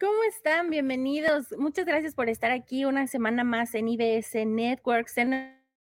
[0.00, 0.70] ¿Cómo están?
[0.70, 1.54] Bienvenidos.
[1.58, 5.18] Muchas gracias por estar aquí una semana más en IBS Networks.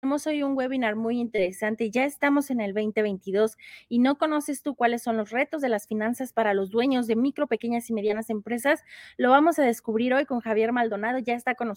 [0.07, 1.91] Tenemos hoy un webinar muy interesante.
[1.91, 3.57] Ya estamos en el 2022
[3.89, 7.17] y no conoces tú cuáles son los retos de las finanzas para los dueños de
[7.17, 8.85] micro, pequeñas y medianas empresas.
[9.17, 11.19] Lo vamos a descubrir hoy con Javier Maldonado.
[11.19, 11.73] Ya está con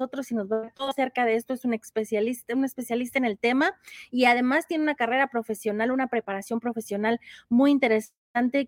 [0.00, 1.54] nosotros y nos va todo acerca de esto.
[1.54, 3.78] Es un especialista, un especialista en el tema
[4.10, 8.19] y además tiene una carrera profesional, una preparación profesional muy interesante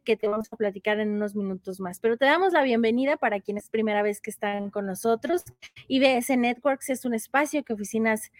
[0.05, 2.01] que te vamos a platicar en unos minutos más.
[2.01, 5.45] Pero te damos la bienvenida para quienes es primera vez que están con nosotros.
[5.89, 8.33] IBS Networks es un espacio que oficinas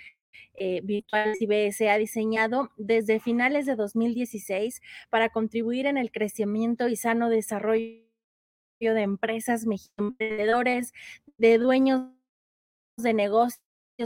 [0.55, 6.97] eh, virtuales IBS ha diseñado desde finales de 2016 para contribuir en el crecimiento y
[6.97, 8.03] sano desarrollo
[8.81, 9.65] de empresas,
[9.97, 10.93] emprendedores,
[11.39, 12.11] de dueños
[12.97, 13.61] de negocios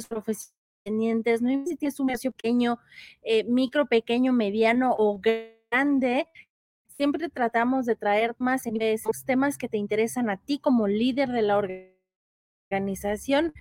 [0.08, 2.78] profesionales, no importa si es un negocio pequeño,
[3.22, 6.28] eh, micro, pequeño, mediano o grande,
[6.97, 11.28] siempre tratamos de traer más en esos temas que te interesan a ti como líder
[11.30, 11.58] de la
[12.70, 13.53] organización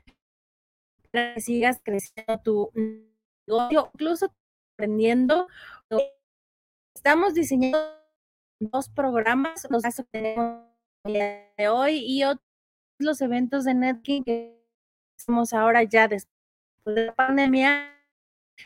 [1.11, 2.71] para que sigas creciendo tu
[3.47, 4.33] negocio, incluso
[4.73, 5.47] aprendiendo.
[6.95, 7.79] Estamos diseñando
[8.59, 10.65] dos programas, los que tenemos
[11.69, 12.45] hoy y otros
[12.97, 14.57] los eventos de networking que
[15.17, 16.33] hacemos ahora ya después
[16.85, 17.91] de la pandemia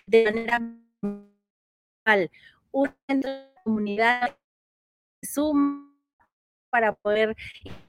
[0.06, 0.61] de manera
[2.72, 2.95] una
[3.64, 4.38] comunidad
[5.25, 5.94] Zoom
[6.70, 7.36] para poder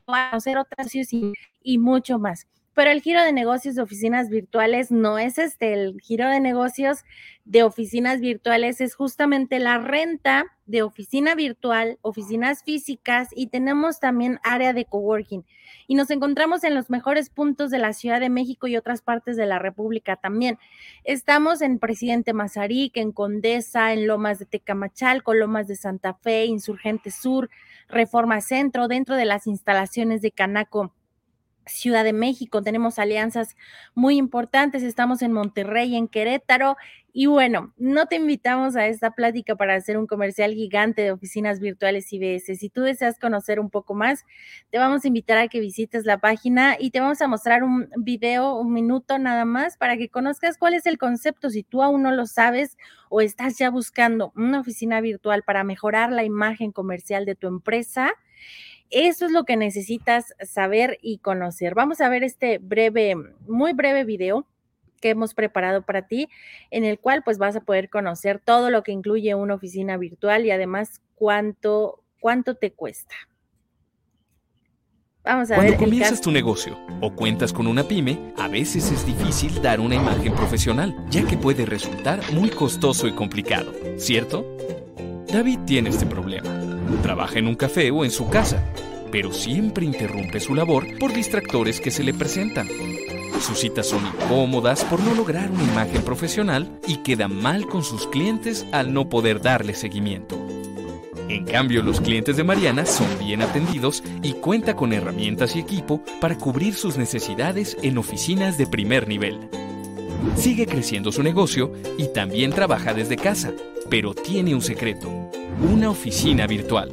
[0.05, 2.47] conocer otras y, y mucho más.
[2.74, 7.04] Pero el giro de negocios de oficinas virtuales no es este, el giro de negocios
[7.44, 14.38] de oficinas virtuales es justamente la renta de oficina virtual, oficinas físicas y tenemos también
[14.44, 15.44] área de coworking.
[15.88, 19.36] Y nos encontramos en los mejores puntos de la Ciudad de México y otras partes
[19.36, 20.56] de la República también.
[21.03, 27.10] Estamos en Presidente Mazarik, en Condesa, en Lomas de Tecamachalco, Lomas de Santa Fe, Insurgente
[27.10, 27.50] Sur,
[27.88, 30.92] Reforma Centro, dentro de las instalaciones de Canaco
[31.70, 33.56] Ciudad de México, tenemos alianzas
[33.94, 36.76] muy importantes, estamos en Monterrey, en Querétaro,
[37.12, 41.59] y bueno, no te invitamos a esta plática para hacer un comercial gigante de oficinas
[41.59, 42.56] virtuales IBS.
[42.56, 44.25] Si tú deseas conocer un poco más,
[44.70, 47.88] te vamos a invitar a que visites la página y te vamos a mostrar un
[47.97, 51.50] video, un minuto nada más, para que conozcas cuál es el concepto.
[51.50, 52.76] Si tú aún no lo sabes
[53.09, 58.12] o estás ya buscando una oficina virtual para mejorar la imagen comercial de tu empresa,
[58.91, 61.75] eso es lo que necesitas saber y conocer.
[61.75, 63.15] Vamos a ver este breve,
[63.47, 64.47] muy breve video
[65.01, 66.28] que hemos preparado para ti,
[66.71, 70.45] en el cual pues vas a poder conocer todo lo que incluye una oficina virtual
[70.45, 73.15] y además cuánto, cuánto te cuesta.
[75.22, 79.61] Vamos a Cuando comienzas tu negocio o cuentas con una pyme, a veces es difícil
[79.61, 84.57] dar una imagen profesional, ya que puede resultar muy costoso y complicado, ¿cierto?
[85.28, 88.62] David tiene este problema Trabaja en un café o en su casa,
[89.11, 92.69] pero siempre interrumpe su labor por distractores que se le presentan.
[93.41, 98.06] Sus citas son incómodas por no lograr una imagen profesional y queda mal con sus
[98.06, 100.39] clientes al no poder darle seguimiento.
[101.31, 106.03] En cambio, los clientes de Mariana son bien atendidos y cuenta con herramientas y equipo
[106.21, 109.39] para cubrir sus necesidades en oficinas de primer nivel.
[110.36, 113.53] Sigue creciendo su negocio y también trabaja desde casa,
[113.88, 115.31] pero tiene un secreto
[115.62, 116.91] una oficina virtual.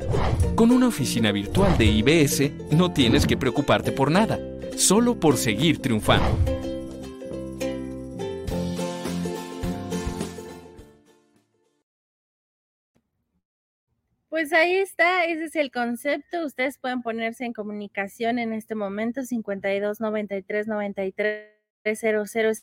[0.55, 4.37] Con una oficina virtual de IBS no tienes que preocuparte por nada,
[4.75, 6.27] solo por seguir triunfando.
[14.29, 16.45] Pues ahí está, ese es el concepto.
[16.45, 21.57] Ustedes pueden ponerse en comunicación en este momento 52 93 93
[21.95, 22.53] 00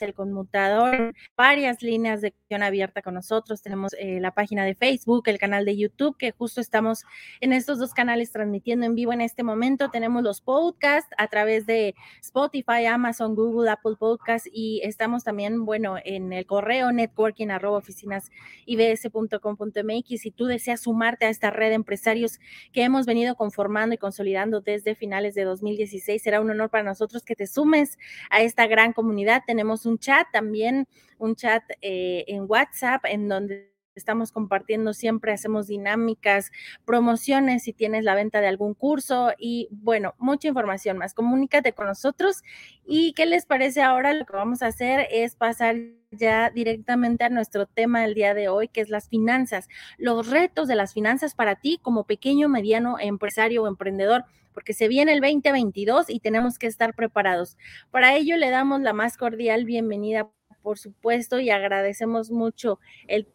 [0.00, 3.62] el conmutador, varias líneas de acción abierta con nosotros.
[3.62, 7.04] Tenemos eh, la página de Facebook, el canal de YouTube, que justo estamos
[7.40, 9.90] en estos dos canales transmitiendo en vivo en este momento.
[9.90, 15.96] Tenemos los podcasts a través de Spotify, Amazon, Google, Apple Podcasts y estamos también, bueno,
[16.04, 18.30] en el correo networking arroba oficinas
[18.66, 20.20] ibs.com.mx.
[20.20, 22.40] Si tú deseas sumarte a esta red de empresarios
[22.72, 27.22] que hemos venido conformando y consolidando desde finales de 2016, será un honor para nosotros
[27.22, 27.98] que te sumes
[28.30, 29.42] a esta gran comunidad.
[29.46, 30.86] Tenemos un chat también,
[31.18, 36.50] un chat eh, en WhatsApp en donde estamos compartiendo siempre, hacemos dinámicas,
[36.84, 41.14] promociones si tienes la venta de algún curso y bueno, mucha información más.
[41.14, 42.42] Comunícate con nosotros
[42.84, 45.76] y qué les parece ahora lo que vamos a hacer es pasar
[46.10, 50.68] ya directamente a nuestro tema del día de hoy, que es las finanzas, los retos
[50.68, 54.24] de las finanzas para ti como pequeño, mediano empresario o emprendedor
[54.54, 57.58] porque se viene el 2022 y tenemos que estar preparados.
[57.90, 60.30] Para ello le damos la más cordial bienvenida,
[60.62, 62.78] por supuesto, y agradecemos mucho
[63.08, 63.28] el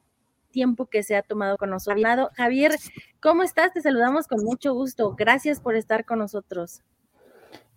[0.50, 2.04] tiempo que se ha tomado con nosotros.
[2.34, 2.72] Javier,
[3.22, 3.74] ¿cómo estás?
[3.74, 5.16] Te saludamos con mucho gusto.
[5.16, 6.82] Gracias por estar con nosotros.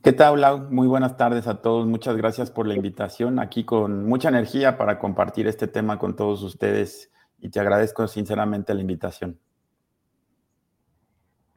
[0.03, 0.71] ¿Qué tal, Lau?
[0.71, 1.87] Muy buenas tardes a todos.
[1.87, 3.39] Muchas gracias por la invitación.
[3.39, 8.75] Aquí con mucha energía para compartir este tema con todos ustedes y te agradezco sinceramente
[8.75, 9.39] la invitación.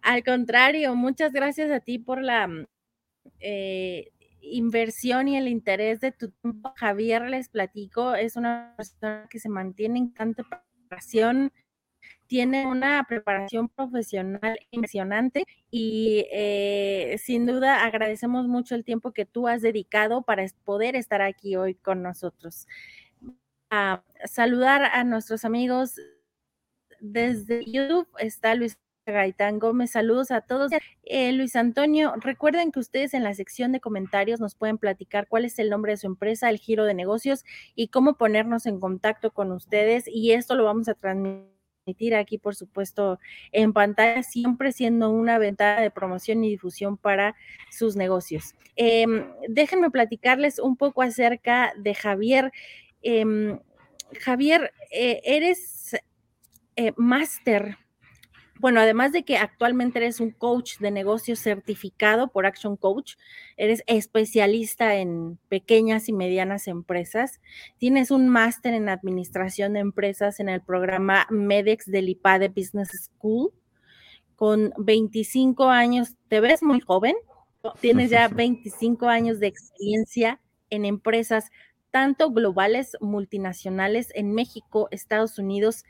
[0.06, 2.48] Al contrario, muchas gracias a ti por la
[3.40, 6.72] eh, inversión y el interés de tu tiempo.
[6.76, 11.52] Javier, les platico, es una persona que se mantiene en tanta preparación,
[12.28, 19.48] tiene una preparación profesional impresionante y eh, sin duda agradecemos mucho el tiempo que tú
[19.48, 22.68] has dedicado para poder estar aquí hoy con nosotros.
[23.72, 25.96] A saludar a nuestros amigos
[27.00, 30.72] desde YouTube está Luis Gaitán Gómez, saludos a todos.
[31.04, 35.46] Eh, Luis Antonio, recuerden que ustedes en la sección de comentarios nos pueden platicar cuál
[35.46, 39.32] es el nombre de su empresa, el giro de negocios y cómo ponernos en contacto
[39.32, 40.06] con ustedes.
[40.08, 43.20] Y esto lo vamos a transmitir aquí, por supuesto,
[43.52, 47.36] en pantalla, siempre siendo una ventana de promoción y difusión para
[47.70, 48.56] sus negocios.
[48.76, 52.52] Em, déjenme platicarles un poco acerca de Javier.
[53.04, 53.60] Em,
[54.20, 55.96] Javier, eh, eres
[56.76, 57.78] eh, máster
[58.60, 63.16] bueno, además de que actualmente eres un coach de negocios certificado por Action Coach,
[63.58, 67.42] eres especialista en pequeñas y medianas empresas,
[67.78, 73.52] tienes un máster en administración de empresas en el programa MEDEX del IPADE Business School,
[74.36, 77.16] con 25 años, te ves muy joven,
[77.82, 81.52] tienes ya 25 años de experiencia en empresas
[81.92, 85.86] tanto globales, multinacionales en México, Estados Unidos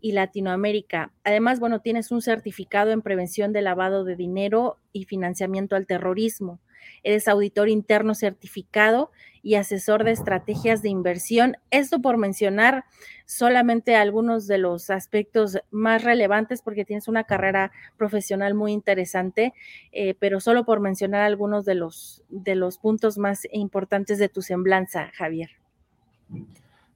[0.00, 1.12] y Latinoamérica.
[1.24, 6.58] Además, bueno, tienes un certificado en prevención de lavado de dinero y financiamiento al terrorismo.
[7.02, 9.10] Eres auditor interno certificado
[9.42, 11.56] y asesor de estrategias de inversión.
[11.70, 12.84] Esto por mencionar
[13.24, 19.54] solamente algunos de los aspectos más relevantes porque tienes una carrera profesional muy interesante,
[19.92, 24.42] eh, pero solo por mencionar algunos de los, de los puntos más importantes de tu
[24.42, 25.50] semblanza, Javier.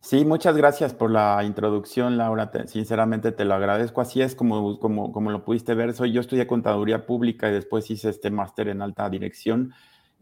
[0.04, 2.52] Sí, muchas gracias por la introducción, Laura.
[2.66, 4.02] sinceramente te lo agradezco.
[4.02, 5.94] Así es como, como, como lo pudiste ver.
[5.94, 9.72] Soy, yo estudié contaduría pública y después hice este máster en alta dirección.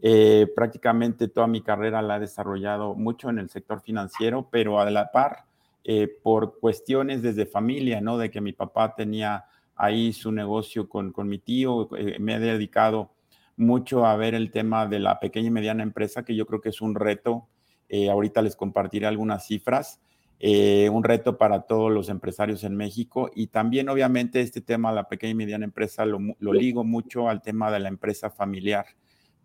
[0.01, 4.89] Eh, prácticamente toda mi carrera la he desarrollado mucho en el sector financiero, pero a
[4.89, 5.47] la par,
[5.83, 8.17] eh, por cuestiones desde familia, ¿no?
[8.17, 9.43] De que mi papá tenía
[9.75, 13.11] ahí su negocio con, con mi tío, eh, me he dedicado
[13.57, 16.69] mucho a ver el tema de la pequeña y mediana empresa, que yo creo que
[16.69, 17.49] es un reto
[17.89, 19.99] eh, ahorita les compartiré algunas cifras.
[20.39, 24.95] Eh, un reto para todos los empresarios en México y también obviamente este tema de
[24.95, 26.19] la pequeña y mediana empresa lo,
[26.53, 28.85] ligo mucho al tema de la empresa familiar,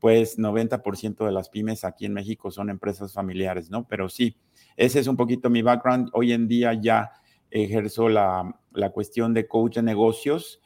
[0.01, 3.87] pues 90% de las pymes aquí en México son empresas familiares, ¿no?
[3.87, 4.37] Pero sí,
[4.77, 6.11] ese es un poquito mi background.
[6.15, 7.13] Hoy en día ya
[7.51, 10.61] ejerzo la, la cuestión de coach de negocios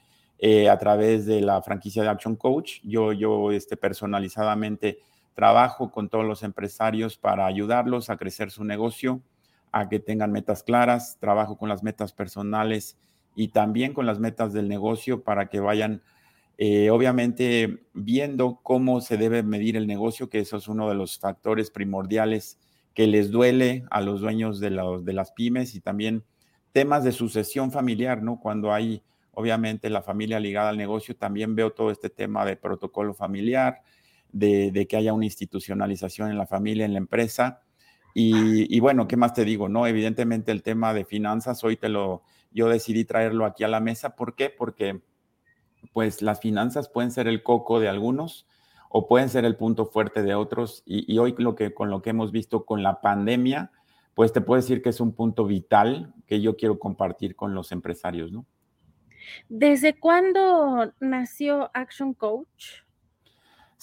[0.44, 2.80] eh, a través de la franquicia de Action Coach.
[2.82, 4.98] Yo, yo este, personalizadamente
[5.34, 9.22] Trabajo con todos los empresarios para ayudarlos a crecer su negocio,
[9.70, 11.18] a que tengan metas claras.
[11.18, 12.98] Trabajo con las metas personales
[13.34, 16.02] y también con las metas del negocio para que vayan,
[16.58, 21.18] eh, obviamente, viendo cómo se debe medir el negocio, que eso es uno de los
[21.18, 22.58] factores primordiales
[22.94, 26.24] que les duele a los dueños de, de las pymes y también
[26.72, 28.38] temas de sucesión familiar, ¿no?
[28.40, 33.14] Cuando hay, obviamente, la familia ligada al negocio, también veo todo este tema de protocolo
[33.14, 33.82] familiar,
[34.32, 37.62] de, que haya una institucionalización en la familia, en la empresa.
[38.14, 39.68] Y, bueno, ¿qué más te digo?
[39.68, 43.80] No, evidentemente el tema de finanzas, hoy te lo, yo decidí traerlo aquí a la
[43.80, 44.16] mesa.
[44.16, 44.50] ¿Por qué?
[44.50, 45.00] Porque
[45.92, 48.46] pues las finanzas pueden ser el coco de algunos
[48.88, 50.82] o pueden ser el punto fuerte de otros.
[50.84, 53.72] Y, hoy lo que, con lo que hemos visto con la pandemia,
[54.14, 57.72] pues te puedo decir que es un punto vital que yo quiero compartir con los
[57.72, 58.44] empresarios, ¿no?
[59.48, 62.82] ¿Desde cuándo nació Action Coach?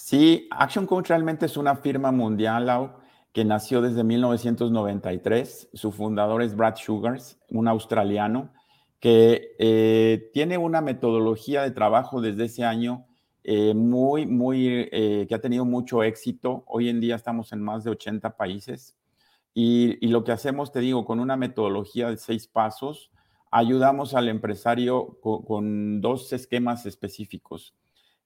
[0.02, 2.94] Sí, Action Coach realmente es una firma mundial
[3.32, 5.68] que nació desde 1993.
[5.74, 8.50] Su fundador es Brad Sugars, un australiano
[8.98, 13.06] que eh, tiene una metodología de trabajo desde ese año
[13.44, 16.64] eh, muy, muy, eh, que ha tenido mucho éxito.
[16.66, 18.96] Hoy en día estamos en más de 80 países
[19.52, 23.12] y, y, lo que hacemos, te digo, con una metodología de seis pasos,
[23.50, 27.74] ayudamos al empresario con, dos esquemas específicos.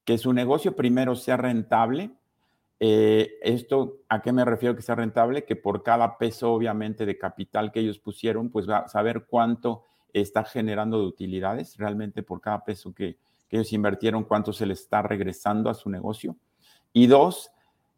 [0.05, 2.11] Que su negocio primero sea rentable.
[2.81, 5.45] Eh, esto, ¿a qué me refiero que sea rentable?
[5.45, 9.85] Que por cada peso, obviamente, de capital que ellos pusieron, pues va a saber cuánto
[10.13, 13.17] está generando de utilidades realmente por cada peso que,
[13.49, 16.37] que ellos invirtieron, cuánto se les está regresando a su negocio.
[16.93, 17.51] Y dos,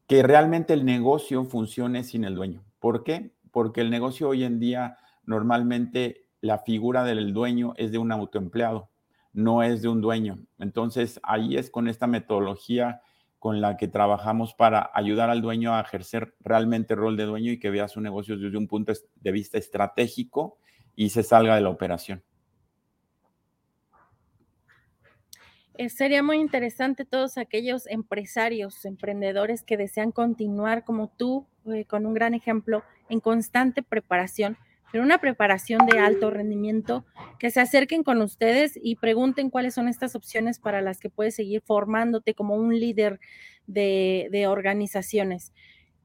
[0.06, 2.64] que realmente el negocio funcione sin el dueño.
[2.78, 3.32] ¿Por qué?
[3.50, 8.88] Porque el negocio hoy en día normalmente la figura del dueño es de un autoempleado,
[9.36, 10.38] no es de un dueño.
[10.58, 13.02] Entonces, ahí es con esta metodología
[13.38, 17.52] con la que trabajamos para ayudar al dueño a ejercer realmente el rol de dueño
[17.52, 20.56] y que vea su negocio desde un punto de vista estratégico
[20.94, 22.24] y se salga de la operación.
[25.74, 32.06] Eh, sería muy interesante todos aquellos empresarios, emprendedores que desean continuar como tú, eh, con
[32.06, 34.56] un gran ejemplo, en constante preparación,
[34.92, 37.04] pero una preparación de alto rendimiento,
[37.38, 41.34] que se acerquen con ustedes y pregunten cuáles son estas opciones para las que puedes
[41.34, 43.20] seguir formándote como un líder
[43.66, 45.52] de, organizaciones.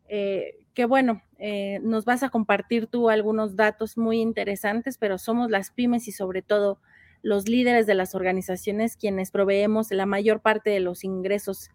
[0.07, 1.21] Eh, que bueno,
[1.81, 6.41] nos vas a compartir tú algunos datos muy interesantes, pero somos las pymes y sobre
[6.41, 6.79] todo
[7.23, 11.69] los líderes de las organizaciones quienes proveemos la mayor parte de los ingresos,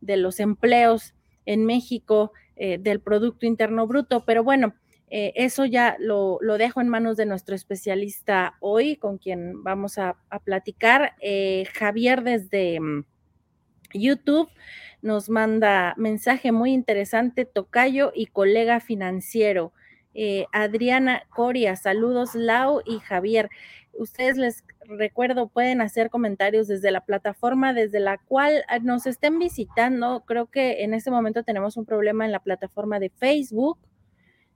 [0.00, 1.14] de los empleos
[1.44, 4.24] en México, eh, del Producto Interno Bruto.
[4.24, 4.74] Pero bueno,
[5.14, 10.16] eh, eso ya lo, dejo en manos de nuestro especialista hoy, con quien vamos a,
[10.42, 11.12] platicar.
[11.20, 13.04] Eh, Javier desde mm,
[13.92, 14.48] YouTube
[15.02, 19.74] nos manda mensaje muy interesante, tocayo y colega financiero.
[20.50, 23.50] Adriana Coria, saludos Lau y Javier.
[23.92, 30.24] Ustedes les recuerdo, pueden hacer comentarios desde la plataforma desde la cual nos estén visitando.
[30.26, 33.78] Creo que en este momento tenemos un problema en la plataforma de Facebook.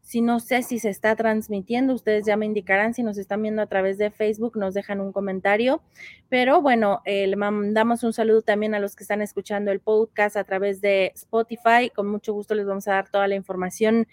[0.07, 3.61] Si no sé si se está transmitiendo, ustedes ya me indicarán si nos están viendo
[3.61, 5.83] a través de Facebook, nos dejan un comentario.
[6.29, 10.37] Pero bueno, eh, le mandamos un saludo también a los que están escuchando el podcast
[10.37, 11.91] a través de Spotify.
[11.93, 14.07] Con mucho gusto les vamos a dar toda la información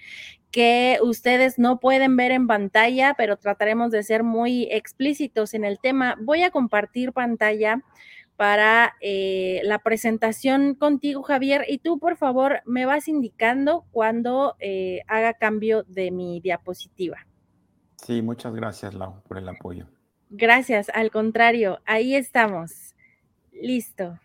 [0.49, 5.77] que ustedes no pueden ver en pantalla, pero trataremos de ser muy explícitos en el
[5.79, 6.17] tema.
[6.21, 7.83] Voy a compartir pantalla
[8.43, 14.99] para eh, la presentación contigo, Javier, y tú, por favor, me vas indicando cuando eh,
[15.07, 17.25] haga cambio de mi diapositiva.
[18.05, 19.87] Sí, muchas gracias, Lau, por el apoyo.
[20.29, 22.95] Gracias, al contrario, ahí estamos.
[23.53, 24.19] Listo.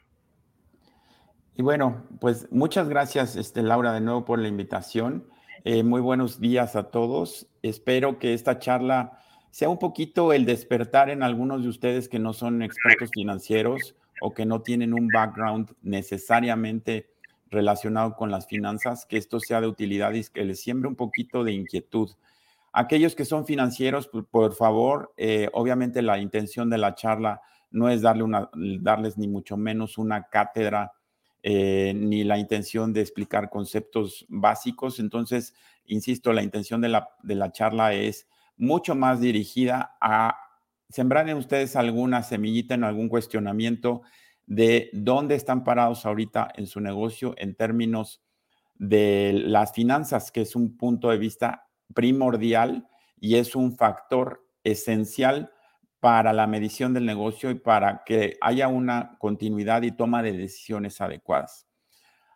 [1.55, 5.29] Y bueno, pues muchas gracias, este, Laura, de nuevo por la invitación.
[5.63, 7.47] Eh, muy buenos días a todos.
[7.63, 9.21] Espero que esta charla
[9.53, 14.33] sea un poquito el despertar en algunos de ustedes que no son expertos financieros o
[14.33, 17.11] que no tienen un background necesariamente
[17.51, 21.45] relacionado con las finanzas, que esto sea de utilidad y que les siembre un poquito
[21.45, 22.11] de inquietud.
[22.73, 28.03] Aquellos que son financieros, por, favor, eh, obviamente la intención de la charla no es
[28.03, 30.93] darle una, darles ni mucho menos una cátedra
[31.43, 34.99] eh, ni la intención de explicar conceptos básicos.
[34.99, 35.55] Entonces,
[35.87, 40.37] insisto, la intención de la, de la charla es mucho más dirigida a
[40.89, 44.03] sembrar ustedes alguna semillita en algún cuestionamiento
[44.47, 48.23] de dónde están parados ahorita en su negocio en términos
[48.77, 52.89] de las finanzas, que es un punto de vista primordial
[53.21, 55.53] y es un factor esencial
[56.01, 61.01] para la medición del negocio y para que haya una continuidad y toma de decisiones
[61.01, 61.67] adecuadas.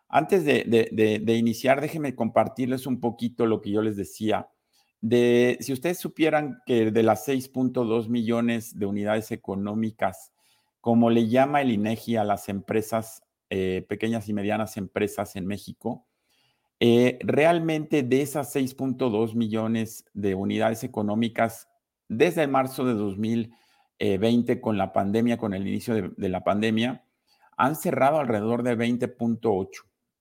[0.09, 4.47] Antes de, iniciar, déjenme compartirles un poquito lo que yo les decía
[5.03, 10.31] de, si ustedes supieran que de las 6.2 millones de unidades económicas,
[10.79, 16.07] como le llama el INEGI a las empresas, eh, pequeñas y medianas empresas en México,
[16.79, 21.67] eh, realmente de esas 6.2 millones de unidades económicas,
[22.07, 27.03] desde marzo de 2020 con la pandemia, con el inicio de, de la pandemia,
[27.57, 29.67] han cerrado alrededor de 20.8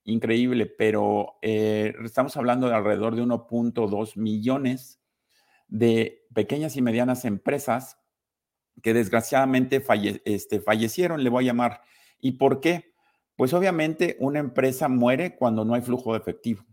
[0.04, 5.00] increíble, pero eh, estamos hablando de alrededor de 1.2 millones
[5.68, 7.98] de pequeñas y medianas empresas
[8.82, 9.84] que desgraciadamente
[10.24, 11.82] este, fallecieron, le voy a llamar.
[12.20, 12.94] ¿Y por qué?
[13.36, 16.64] Pues obviamente una empresa muere cuando no hay flujo de efectivo.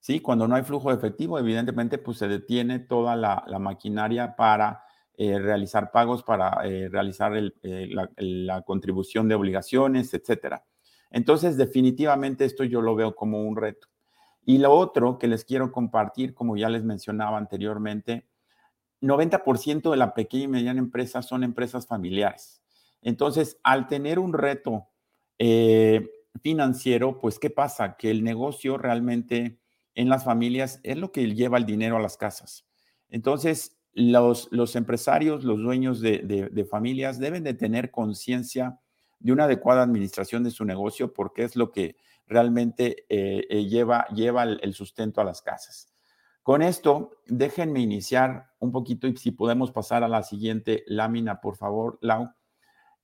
[0.00, 0.20] ¿sí?
[0.20, 4.84] Cuando no hay flujo de efectivo, evidentemente, pues se detiene toda la, maquinaria para
[5.14, 10.64] eh, realizar pagos, para eh, realizar la, la, contribución de obligaciones, etcétera.
[11.10, 13.88] Entonces, definitivamente esto yo lo veo como un reto.
[14.44, 18.26] Y lo otro que les quiero compartir, como ya les mencionaba anteriormente,
[19.00, 22.62] 90% de la pequeña y mediana empresa son empresas familiares.
[23.02, 24.88] Entonces, al tener un reto
[25.38, 26.08] eh,
[26.42, 27.96] financiero, pues, ¿qué pasa?
[27.96, 29.58] Que el negocio realmente
[29.94, 32.66] en las familias es lo que lleva el dinero a las casas.
[33.08, 38.78] Entonces, los, los, empresarios, los dueños de, familias deben de tener conciencia
[39.20, 41.96] de una adecuada administración de su negocio porque es lo que
[42.28, 45.88] realmente eh, eh, lleva, lleva el, sustento a las casas.
[46.42, 51.56] Con esto, déjenme iniciar un poquito y si podemos pasar a la siguiente lámina, por
[51.56, 52.30] favor, Lau,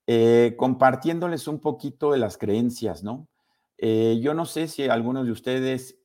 [0.06, 3.28] eh, compartiéndoles un poquito de las creencias, ¿no?
[3.76, 5.98] yo no sé si algunos de ustedes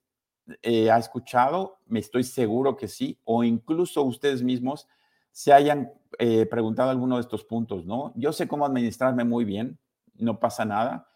[0.66, 4.86] ha escuchado, me estoy seguro que sí, o incluso ustedes mismos
[5.32, 5.94] se hayan
[6.50, 8.12] preguntado alguno de estos puntos, ¿no?
[8.18, 9.80] Yo sé cómo administrarme muy bien,
[10.20, 11.10] no pasa nada,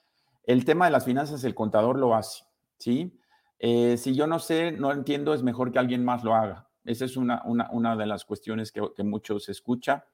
[0.46, 2.44] el tema de las finanzas, el contador lo hace,
[2.78, 3.18] ¿sí?
[3.60, 6.68] Eh, si yo no sé, no entiendo, es mejor que alguien más lo haga.
[6.84, 10.06] Esa es una, una, de las cuestiones que, muchos escucha.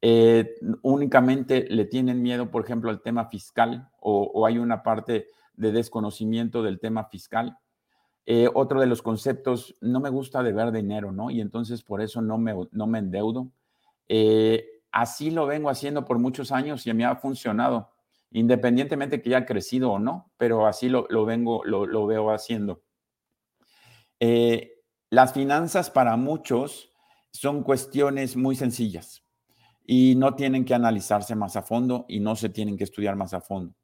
[0.00, 5.72] Eh, únicamente le tienen miedo, por ejemplo, al tema fiscal o, hay una parte de
[5.72, 7.58] desconocimiento del tema fiscal.
[8.24, 11.30] Eh, otro de los conceptos, no me gusta deber dinero, ¿no?
[11.30, 13.52] Y entonces por eso no me, no me endeudo.
[14.90, 17.90] así lo vengo haciendo por muchos años y me ha funcionado
[18.30, 22.82] independientemente que haya crecido o no, pero así lo, vengo, lo, veo haciendo.
[24.20, 26.92] Eh, las finanzas para muchos
[27.30, 29.24] son cuestiones muy sencillas
[29.84, 33.34] y no tienen que analizarse más a fondo y no se tienen que estudiar más
[33.34, 33.74] a fondo.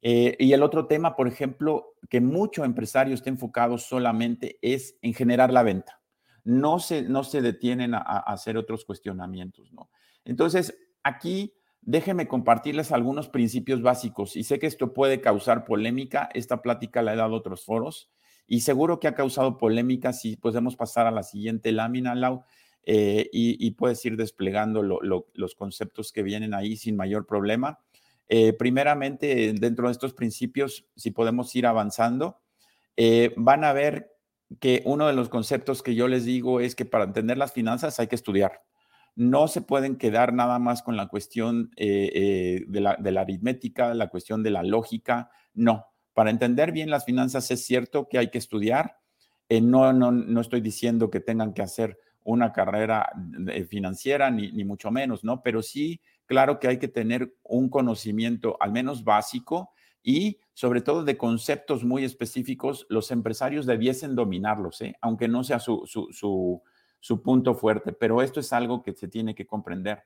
[0.00, 5.14] Eh, y el otro tema, por ejemplo, que mucho empresario está enfocado solamente es en
[5.14, 6.02] generar la venta.
[6.44, 9.88] No se, no se detienen a, a hacer otros cuestionamientos, ¿no?
[10.26, 11.54] Entonces, aquí
[11.86, 16.30] Déjenme compartirles algunos principios básicos y sé que esto puede causar polémica.
[16.32, 18.10] Esta plática la he dado a otros foros
[18.46, 22.44] y seguro que ha causado polémica si podemos pasar a la siguiente lámina, Lau,
[22.86, 27.80] eh, y, puedes ir desplegando los conceptos que vienen ahí sin mayor problema.
[28.28, 32.40] Eh, primeramente, dentro de estos principios, si podemos ir avanzando,
[32.96, 34.12] eh, van a ver
[34.60, 37.98] que uno de los conceptos que yo les digo es que para entender las finanzas
[38.00, 38.62] hay que estudiar
[39.16, 44.08] no se pueden quedar nada más con la cuestión eh, eh, de, la, aritmética, la
[44.08, 45.30] cuestión de la lógica.
[45.54, 48.98] No, para entender bien las finanzas es cierto que hay que estudiar.
[49.48, 53.10] Eh, no, no, no estoy diciendo que tengan que hacer una carrera
[53.68, 55.42] financiera, ni, ni, mucho menos, ¿no?
[55.42, 59.70] Pero sí, claro que hay que tener un conocimiento al menos básico
[60.02, 64.96] y sobre todo de conceptos muy específicos, los empresarios debiesen dominarlos, ¿eh?
[65.02, 66.62] aunque no sea su su
[67.22, 70.04] punto fuerte, pero esto es algo que se tiene que comprender.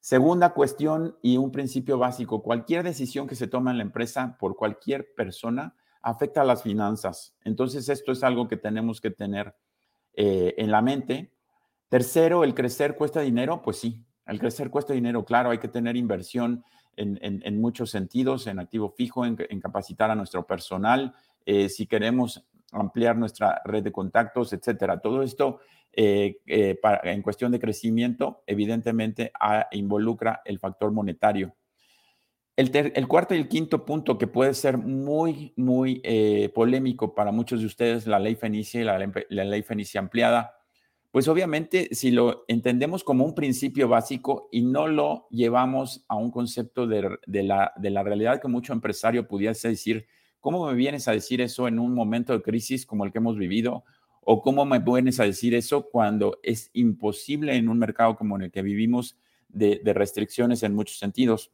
[0.00, 4.56] Segunda cuestión y un principio básico, cualquier decisión que se toma en la empresa por
[4.56, 7.36] cualquier persona afecta a las finanzas.
[7.44, 9.54] Entonces, esto es algo que tenemos que tener
[10.14, 11.32] eh, en la mente.
[11.88, 15.96] Tercero, el crecer cuesta dinero, pues sí, el crecer cuesta dinero, claro, hay que tener
[15.96, 16.64] inversión
[16.96, 21.14] en, muchos sentidos, en activo fijo, en, capacitar a nuestro personal,
[21.46, 25.00] eh, si queremos ampliar nuestra red de contactos, etcétera.
[25.00, 25.60] Todo esto
[25.94, 29.32] eh, eh, en cuestión de crecimiento, evidentemente
[29.72, 31.54] involucra el factor monetario.
[32.54, 37.60] El, cuarto y el quinto punto que puede ser muy, muy eh, polémico para muchos
[37.60, 40.54] de ustedes, la ley Fenicia y la, ley Fenicia ampliada,
[41.10, 46.30] pues obviamente si lo entendemos como un principio básico y no lo llevamos a un
[46.30, 50.06] concepto de, la, de la realidad que mucho empresario pudiese decir,
[50.42, 53.38] ¿cómo me vienes a decir eso en un momento de crisis como el que hemos
[53.38, 53.84] vivido?
[54.20, 58.42] ¿O cómo me vienes a decir eso cuando es imposible en un mercado como en
[58.42, 59.16] el que vivimos
[59.48, 61.52] de, restricciones en muchos sentidos?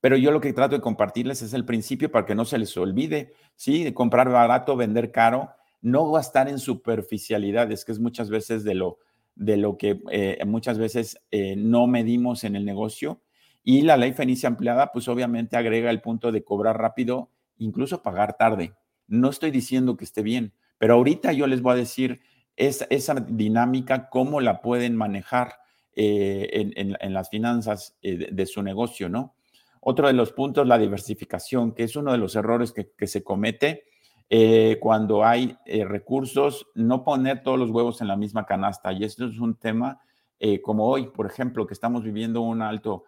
[0.00, 2.76] Pero yo lo que trato de compartirles es el principio para que no se les
[2.76, 3.82] olvide, ¿sí?
[3.82, 8.98] De comprar barato, vender caro, no gastar en superficialidades, que es muchas veces de lo,
[9.34, 13.20] de lo que eh, muchas veces eh, no medimos en el negocio.
[13.64, 17.30] Y la ley Fenicia ampliada, pues obviamente agrega el punto de cobrar rápido,
[17.64, 18.74] incluso pagar tarde.
[19.06, 22.20] No estoy diciendo que esté bien, pero ahorita yo les voy a decir
[22.56, 25.62] esa, esa dinámica, cómo la pueden manejar
[25.94, 29.34] eh, en, las finanzas eh, de, su negocio, ¿no?
[29.80, 33.84] Otro de los puntos, la diversificación, que es uno de los errores que, se comete
[34.30, 38.90] eh, cuando hay recursos, no poner todos los huevos en la misma canasta.
[38.92, 40.00] Y esto es un tema
[40.62, 43.04] como hoy, por ejemplo, que estamos viviendo un alto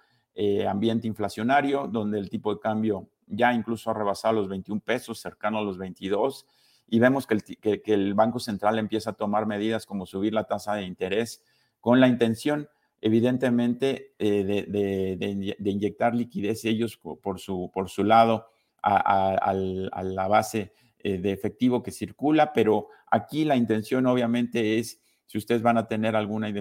[0.68, 5.58] ambiente inflacionario, donde el tipo de cambio ya incluso ha rebasado los 21 pesos, cercano
[5.58, 6.46] a los 22
[6.88, 10.82] y vemos que el, Banco Central empieza a tomar medidas como subir la tasa de
[10.82, 11.42] interés
[11.80, 12.68] con la intención,
[13.00, 18.46] evidentemente, eh, de, inyectar liquidez ellos por su, por su lado
[18.82, 25.38] a, la base eh, de efectivo que circula, pero aquí la intención obviamente es si
[25.38, 26.52] ustedes van a tener alguna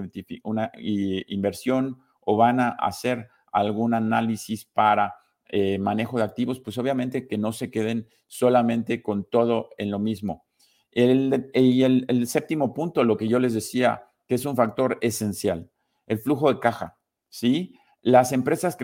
[0.44, 5.16] una inversión o van a hacer algún análisis para
[5.56, 10.00] eh, manejo de activos, pues obviamente que no se queden solamente con todo en lo
[10.00, 10.48] mismo.
[10.92, 15.70] El, y el, séptimo punto, lo que yo les decía, que es un factor esencial,
[16.08, 16.98] el flujo de caja,
[17.30, 17.76] ¿sí?
[18.02, 18.76] Las empresas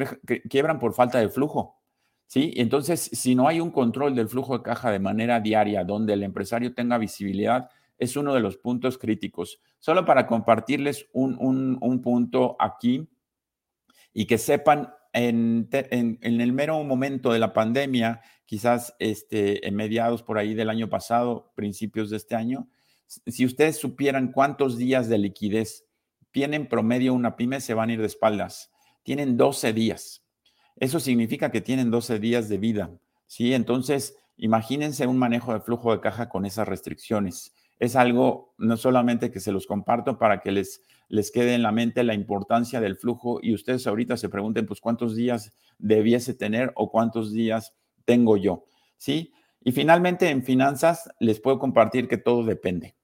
[0.47, 1.81] quiebran por falta de flujo,
[2.27, 2.53] ¿sí?
[2.55, 6.21] Entonces, si no hay un control del flujo de caja de manera diaria, donde el
[6.21, 9.59] empresario tenga visibilidad, es uno de los puntos críticos.
[9.79, 13.09] Solo para compartirles un, punto aquí
[14.13, 15.69] y que sepan, en,
[16.21, 21.51] el mero momento de la pandemia, quizás este, en mediados por ahí del año pasado,
[21.55, 22.67] principios de este año,
[23.07, 25.85] si ustedes supieran cuántos días de liquidez
[26.31, 28.71] tienen promedio una pyme, se van a ir de espaldas.
[29.03, 30.23] Tienen 12 días.
[30.75, 32.91] Eso significa que tienen 12 días de vida.
[33.25, 33.53] ¿sí?
[33.53, 39.31] Entonces, imagínense un manejo de flujo de caja con esas restricciones es algo no solamente
[39.31, 42.95] que se los comparto para que les, les quede en la mente la importancia del
[42.95, 48.37] flujo y ustedes ahorita se pregunten, pues, ¿cuántos días debiese tener o cuántos días tengo
[48.37, 48.63] yo?
[48.97, 49.33] ¿Sí?
[49.61, 52.95] Y finalmente, en finanzas, les puedo compartir que todo depende.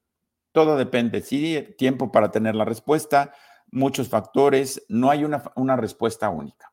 [0.52, 1.22] Todo depende.
[1.22, 3.34] Sí, tiempo para tener la respuesta,
[3.72, 6.72] muchos factores, no hay una, una respuesta única.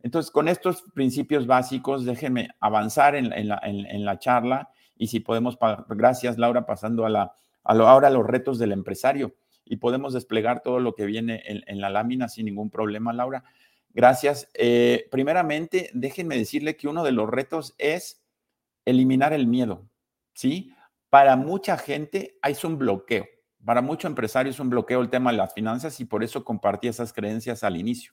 [0.00, 5.58] Entonces, con estos principios básicos, déjenme avanzar en, la, en la charla y si podemos,
[5.88, 7.32] gracias Laura, pasando a la
[7.64, 12.28] ahora los retos del empresario y podemos desplegar todo lo que viene en, la lámina
[12.28, 13.44] sin ningún problema, Laura.
[13.90, 14.48] Gracias.
[14.54, 18.22] Eh, primeramente, déjenme decirle que uno de los retos es
[18.84, 19.88] eliminar el miedo,
[20.34, 20.72] ¿sí?
[21.08, 23.26] Para mucha gente hay un bloqueo,
[23.64, 26.88] para muchos empresarios es un bloqueo el tema de las finanzas y por eso compartí
[26.88, 28.12] esas creencias al inicio.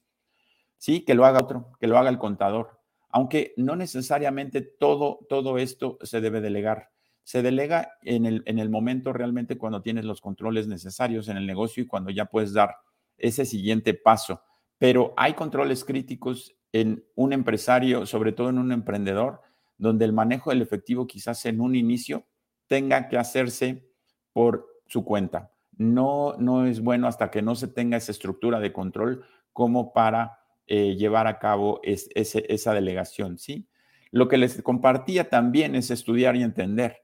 [0.77, 5.57] Sí, que lo haga otro, que lo haga el contador, aunque no necesariamente todo, todo
[5.57, 6.91] esto se debe delegar
[7.23, 11.45] se delega en el, en el momento realmente cuando tienes los controles necesarios en el
[11.45, 12.75] negocio y cuando ya puedes dar
[13.17, 14.41] ese siguiente paso.
[14.77, 19.41] Pero hay controles críticos en un empresario, sobre todo en un emprendedor,
[19.77, 22.27] donde el manejo del efectivo quizás en un inicio
[22.67, 23.89] tenga que hacerse
[24.33, 25.51] por su cuenta.
[25.77, 30.39] No, no es bueno hasta que no se tenga esa estructura de control como para
[30.67, 33.67] eh, llevar a cabo esa delegación, ¿sí?
[34.11, 37.01] Lo que les compartía también es estudiar y entender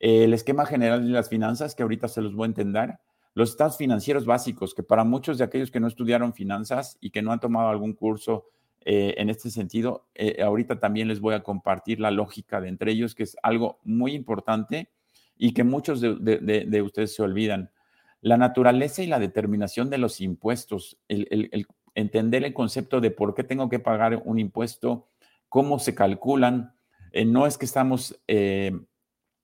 [0.00, 2.98] el esquema general de las finanzas, que ahorita se los voy a entender,
[3.34, 7.22] los estados financieros básicos, que para muchos de aquellos que no estudiaron finanzas y que
[7.22, 8.46] no han tomado algún curso
[8.80, 12.92] eh, en este sentido, eh, ahorita también les voy a compartir la lógica de entre
[12.92, 14.90] ellos, que es algo muy importante
[15.36, 17.70] y que muchos de, ustedes se olvidan.
[18.20, 23.44] La naturaleza y la determinación de los impuestos, el, entender el concepto de por qué
[23.44, 25.08] tengo que pagar un impuesto,
[25.48, 26.74] cómo se calculan.
[27.12, 28.20] Eh, no es que estamos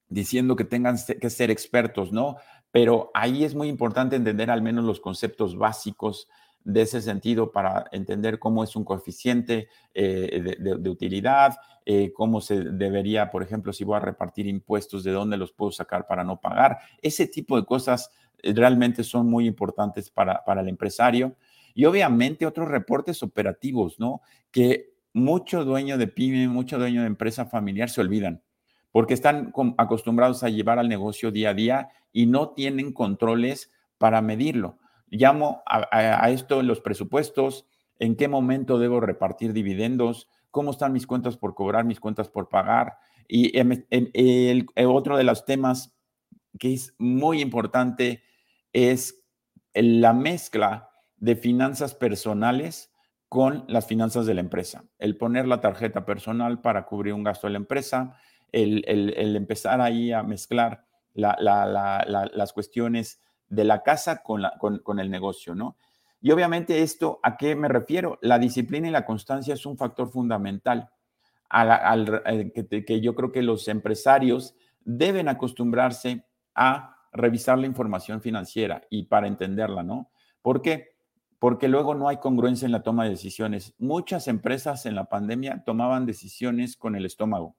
[0.09, 2.37] diciendo que tengan que ser expertos, ¿no?
[2.71, 6.29] Pero ahí es muy importante entender al menos los conceptos básicos
[6.66, 12.61] de ese sentido para entender cómo es un coeficiente eh, de, utilidad, eh, cómo se
[12.61, 16.40] debería, por ejemplo, si voy a repartir impuestos, de dónde los puedo sacar para no
[16.40, 16.79] pagar.
[17.01, 18.11] Ese tipo de cosas
[18.42, 21.37] eh, realmente son muy importantes para, para el empresario.
[21.73, 24.23] Y obviamente otros reportes operativos, ¿no?
[24.51, 28.42] Que mucho dueño de pyme, mucho dueño de empresa familiar se olvidan
[28.96, 34.22] porque están acostumbrados a llevar al negocio día a día y no tienen controles para
[34.22, 34.78] medirlo.
[35.11, 37.66] Llamo a, esto en los presupuestos,
[37.98, 42.48] en qué momento debo repartir dividendos, cómo están mis cuentas por cobrar, mis cuentas por
[42.48, 42.96] pagar.
[43.28, 45.94] Y el, otro de los temas
[46.59, 48.22] que es muy importante
[48.72, 49.26] es
[49.74, 52.94] la mezcla de finanzas personales
[53.28, 54.85] con las finanzas de la empresa.
[54.98, 58.16] El poner la tarjeta personal para cubrir un gasto de la empresa,
[58.57, 65.77] el, empezar ahí a mezclar las cuestiones de la casa con, el negocio, ¿no?
[66.21, 68.19] Y obviamente esto, ¿a qué me refiero?
[68.23, 70.88] La disciplina y la constancia es un factor fundamental
[71.49, 78.21] al, eh, que, que yo creo que los empresarios deben acostumbrarse a revisar la información
[78.21, 80.11] financiera y para entenderla, ¿no?
[80.42, 80.97] ¿Por qué?
[81.38, 83.75] Porque luego no hay congruencia en la toma de decisiones.
[83.79, 87.57] Muchas empresas en la pandemia tomaban decisiones con el estómago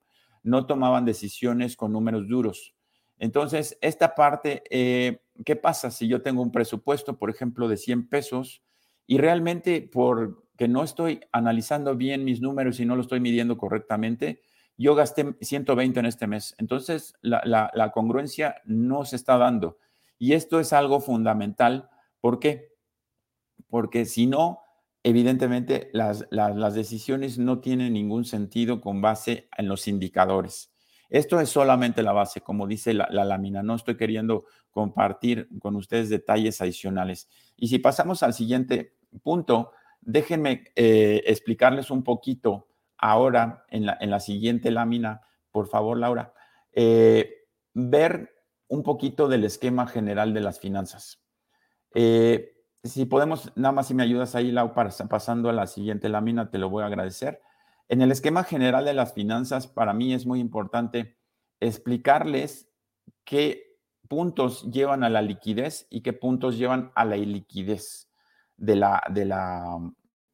[0.48, 2.74] no tomaban decisiones con números duros.
[3.20, 8.08] Entonces, esta parte, eh, ¿qué pasa si yo tengo un presupuesto, por ejemplo, de 100
[8.08, 8.64] pesos
[9.06, 14.42] y realmente porque no estoy analizando bien mis números y no lo estoy midiendo correctamente,
[14.78, 16.56] yo gasté 120 en este mes?
[16.60, 19.78] Entonces, la, congruencia no se está dando.
[20.18, 21.90] Y esto es algo fundamental.
[22.22, 22.74] ¿Por qué?
[23.68, 24.62] Porque si no,
[25.08, 26.28] evidentemente las,
[26.74, 30.74] decisiones no tienen ningún sentido con base en los indicadores.
[31.10, 33.64] Esto es solamente la base, como dice la, lámina.
[33.64, 37.30] No estoy queriendo compartir con ustedes detalles adicionales.
[37.56, 42.68] Y si pasamos al siguiente punto, déjenme eh, explicarles un poquito
[42.98, 46.34] ahora en la, siguiente lámina, por favor, Laura,
[46.74, 48.36] eh, ver
[48.68, 51.24] un poquito del esquema general de las finanzas.
[51.96, 56.10] Eh, si podemos, nada más si me ayudas ahí, Lau, para pasando a la siguiente
[56.10, 57.42] lámina, te lo voy a agradecer.
[57.90, 61.18] En el esquema general de las finanzas, para mí es muy importante
[61.60, 62.70] explicarles
[63.24, 68.10] qué puntos llevan a la liquidez y qué puntos llevan a la iliquidez
[68.56, 69.78] de la, de la,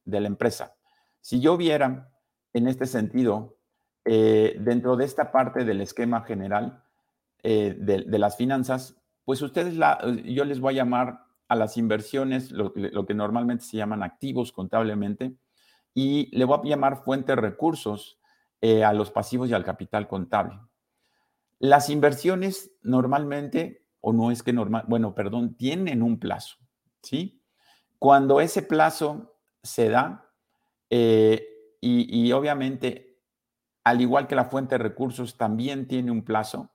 [0.04, 0.76] de la empresa.
[1.20, 2.10] Si yo viera
[2.52, 3.58] en este sentido,
[4.04, 6.82] eh, dentro de esta parte del esquema general
[7.42, 12.50] eh, de, las finanzas, pues ustedes, la, yo les voy a llamar a las inversiones,
[12.50, 15.36] lo, que normalmente se llaman activos contablemente,
[15.92, 18.18] y le voy a llamar fuente de recursos
[18.60, 20.58] eh, a los pasivos y al capital contable.
[21.58, 26.56] Las inversiones normalmente, o no es que normal, bueno, perdón, tienen un plazo,
[27.02, 27.42] ¿sí?
[27.98, 30.30] Cuando ese plazo se da,
[30.90, 31.48] eh,
[31.80, 33.18] y, obviamente,
[33.84, 36.70] al igual que la fuente de recursos también tiene un plazo,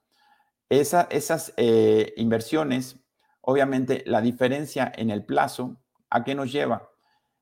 [0.70, 2.99] esas eh, inversiones
[3.42, 6.90] Obviamente, la diferencia en el plazo, ¿a qué nos lleva?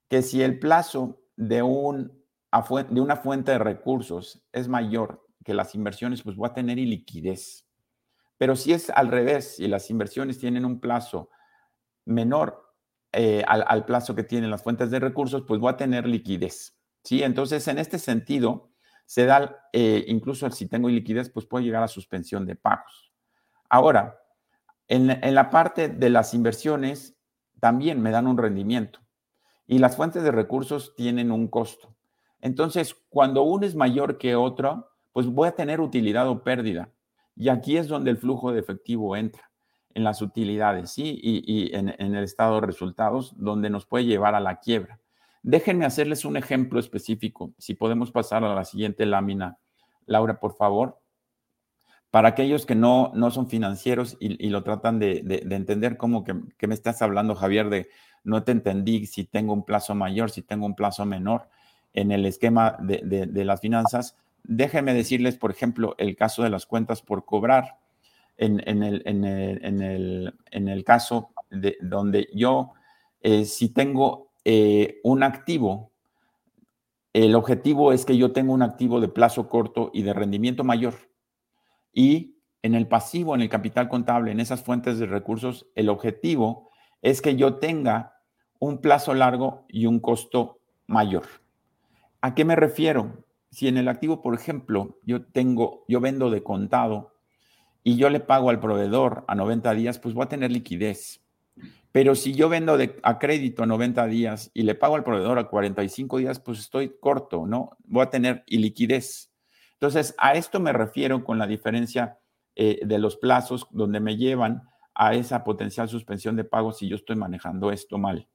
[0.09, 2.23] Que si el plazo de, un,
[2.89, 7.65] de una fuente de recursos es mayor que las inversiones, pues voy a tener liquidez.
[8.37, 11.29] Pero si es al revés, si las inversiones tienen un plazo
[12.05, 12.67] menor
[13.13, 16.77] eh, al, plazo que tienen las fuentes de recursos, pues voy a tener liquidez.
[17.03, 17.23] ¿sí?
[17.23, 18.69] Entonces, en este sentido,
[19.05, 23.11] se da, eh, incluso si tengo liquidez, pues puedo llegar a suspensión de pagos.
[23.69, 24.19] Ahora,
[24.87, 27.17] en, la parte de las inversiones
[27.59, 28.99] también me dan un rendimiento
[29.65, 31.95] y las fuentes de recursos tienen un costo.
[32.39, 36.91] Entonces, cuando uno es mayor que otro, pues voy a tener utilidad o pérdida.
[37.35, 39.51] Y aquí es donde el flujo de efectivo entra,
[39.93, 41.19] en las utilidades, ¿sí?
[41.21, 44.99] Y, en, en, el estado de resultados, donde nos puede llevar a la quiebra.
[45.41, 47.51] Déjenme hacerles un ejemplo específico.
[47.57, 49.57] Si podemos pasar a la siguiente lámina,
[50.05, 50.99] Laura, por favor
[52.11, 56.33] para aquellos que no, no son financieros y, lo tratan de, entender, como que,
[56.67, 57.89] me estás hablando, Javier, de
[58.23, 61.49] no te entendí si tengo un plazo mayor, si tengo un plazo menor
[61.93, 64.15] en el esquema de, las finanzas.
[64.43, 67.77] Déjenme decirles, por ejemplo, el caso de las cuentas por cobrar.
[68.39, 72.73] En, el, en el, caso de donde yo,
[73.21, 75.91] eh, si tengo eh, un activo,
[77.13, 80.93] el objetivo es que yo tenga un activo de plazo corto y de rendimiento mayor
[81.97, 86.69] y en el pasivo, en el capital contable, en esas fuentes de recursos, el objetivo
[87.01, 88.21] es que yo tenga
[88.59, 91.23] un plazo largo y un costo mayor.
[92.21, 93.23] ¿A qué me refiero?
[93.49, 97.15] Si en el activo, por ejemplo, yo tengo, yo vendo de contado
[97.83, 101.21] y yo le pago al proveedor a 90 días, pues voy a tener liquidez.
[101.91, 105.39] Pero si yo vendo de, a crédito a 90 días y le pago al proveedor
[105.39, 107.75] a 45 días, pues estoy corto, ¿no?
[107.85, 109.26] Voy a tener liquidez.
[109.79, 112.19] Entonces, a esto me refiero con la diferencia
[112.55, 114.63] eh, de los plazos donde me llevan
[114.95, 118.27] a esa potencial suspensión de pagos si yo estoy manejando esto mal.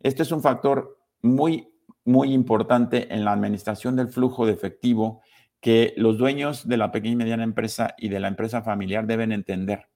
[0.00, 1.72] Este es un factor muy,
[2.04, 5.22] muy importante en la administración del flujo de efectivo
[5.60, 9.32] que los dueños de la pequeña y mediana empresa y de la empresa familiar deben
[9.32, 9.88] entender.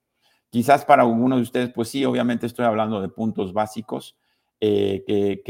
[0.51, 4.17] Quizás para algunos de ustedes, pues sí, obviamente estoy hablando de puntos básicos
[4.61, 5.43] eh, que,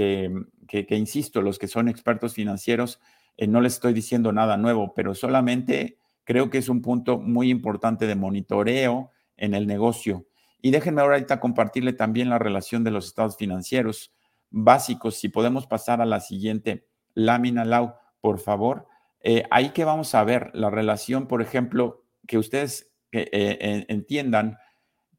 [0.67, 3.01] que, insisto, los que son expertos financieros
[3.37, 7.51] eh, no les estoy diciendo nada nuevo, pero solamente creo que es un punto muy
[7.51, 10.27] importante de monitoreo en el negocio.
[10.62, 14.14] Y déjenme ahorita compartirle también la relación de los estados financieros
[14.51, 15.16] básicos.
[15.16, 18.87] Si podemos pasar a la siguiente lámina, Lau, por favor.
[19.20, 24.59] Eh, ahí que vamos a ver la relación, por ejemplo, que ustedes eh, entiendan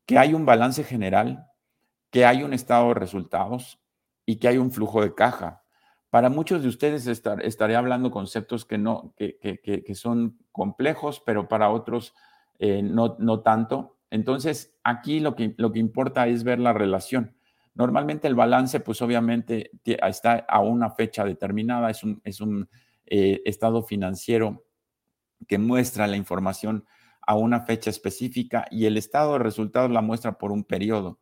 [0.05, 1.47] que hay un balance general,
[2.09, 3.79] que hay un estado de resultados
[4.25, 5.64] y que hay un flujo de caja.
[6.15, 12.13] Para muchos de ustedes estaré hablando conceptos que, no, que, son complejos, pero para otros
[12.57, 13.97] eh, no, no tanto.
[14.09, 17.35] Entonces, aquí lo que, lo que importa es ver la relación.
[17.73, 22.69] Normalmente el balance, pues obviamente está a una fecha determinada, es un, es un
[23.07, 24.63] eh, estado financiero
[25.49, 26.85] que muestra la información
[27.27, 31.19] a una fecha específica y el estado de resultados la muestra por un periodo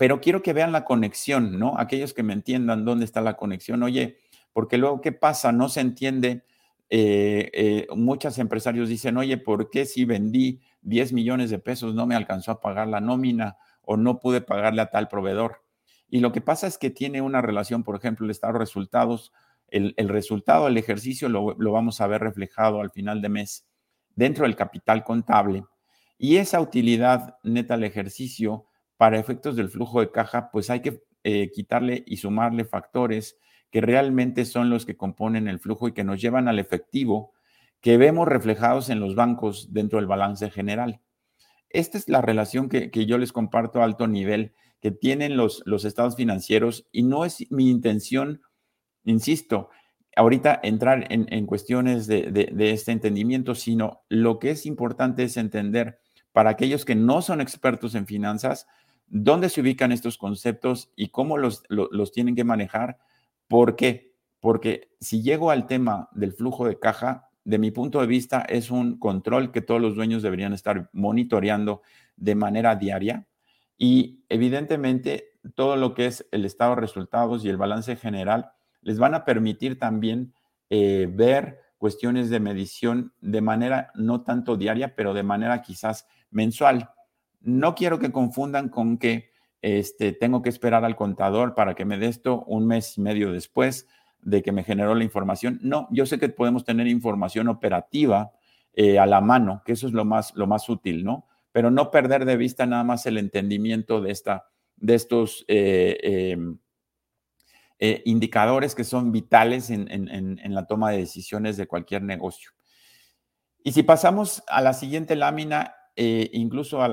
[0.00, 1.74] pero quiero que vean la conexión, ¿no?
[1.76, 3.82] Aquellos que me entiendan dónde está la conexión.
[3.82, 4.16] Oye,
[4.54, 5.52] porque luego, ¿qué pasa?
[5.52, 6.46] No se entiende.
[6.88, 12.06] Eh, eh, muchos empresarios dicen, oye, ¿por qué si vendí 10 millones de pesos no
[12.06, 15.66] me alcanzó a pagar la nómina o no pude pagarle a tal proveedor?
[16.08, 19.34] Y lo que pasa es que tiene una relación, por ejemplo, el estado de resultados,
[19.68, 23.68] el, resultado del ejercicio lo, lo vamos a ver reflejado al final de mes
[24.16, 25.62] dentro del capital contable.
[26.16, 28.64] Y esa utilidad neta al ejercicio
[29.00, 33.38] para efectos del flujo de caja, pues hay que eh, quitarle y sumarle factores
[33.70, 37.32] que realmente son los que componen el flujo y que nos llevan al efectivo
[37.80, 41.00] que vemos reflejados en los bancos dentro del balance general.
[41.70, 46.14] Esta es la relación que, yo les comparto a alto nivel que tienen los, estados
[46.14, 48.42] financieros y no es mi intención,
[49.04, 49.70] insisto,
[50.14, 56.00] ahorita entrar en, cuestiones de, de, este entendimiento, sino lo que es importante es entender
[56.32, 58.66] para aquellos que no son expertos en finanzas,
[59.10, 62.98] dónde se ubican estos conceptos y cómo los, los, tienen que manejar.
[63.48, 64.14] ¿Por qué?
[64.38, 68.70] Porque si llego al tema del flujo de caja, de mi punto de vista, es
[68.70, 71.82] un control que todos los dueños deberían estar monitoreando
[72.16, 73.26] de manera diaria.
[73.76, 78.98] Y evidentemente, todo lo que es el estado de resultados y el balance general les
[78.98, 80.32] van a permitir también
[80.68, 86.90] eh, ver cuestiones de medición de manera no tanto diaria, pero de manera quizás mensual.
[87.40, 89.30] No quiero que confundan con que
[89.62, 93.32] este, tengo que esperar al contador para que me dé esto un mes y medio
[93.32, 93.86] después
[94.22, 95.58] de que me generó la información.
[95.62, 98.32] No, yo sé que podemos tener información operativa
[98.74, 101.26] eh, a la mano, que eso es lo más, lo más útil, ¿no?
[101.52, 106.58] Pero no perder de vista nada más el entendimiento de, esta, de estos eh, em,
[107.78, 112.50] eh, indicadores que son vitales en, en, la toma de decisiones de cualquier negocio.
[113.64, 116.88] Y si pasamos a la siguiente lámina, eh, incluso a,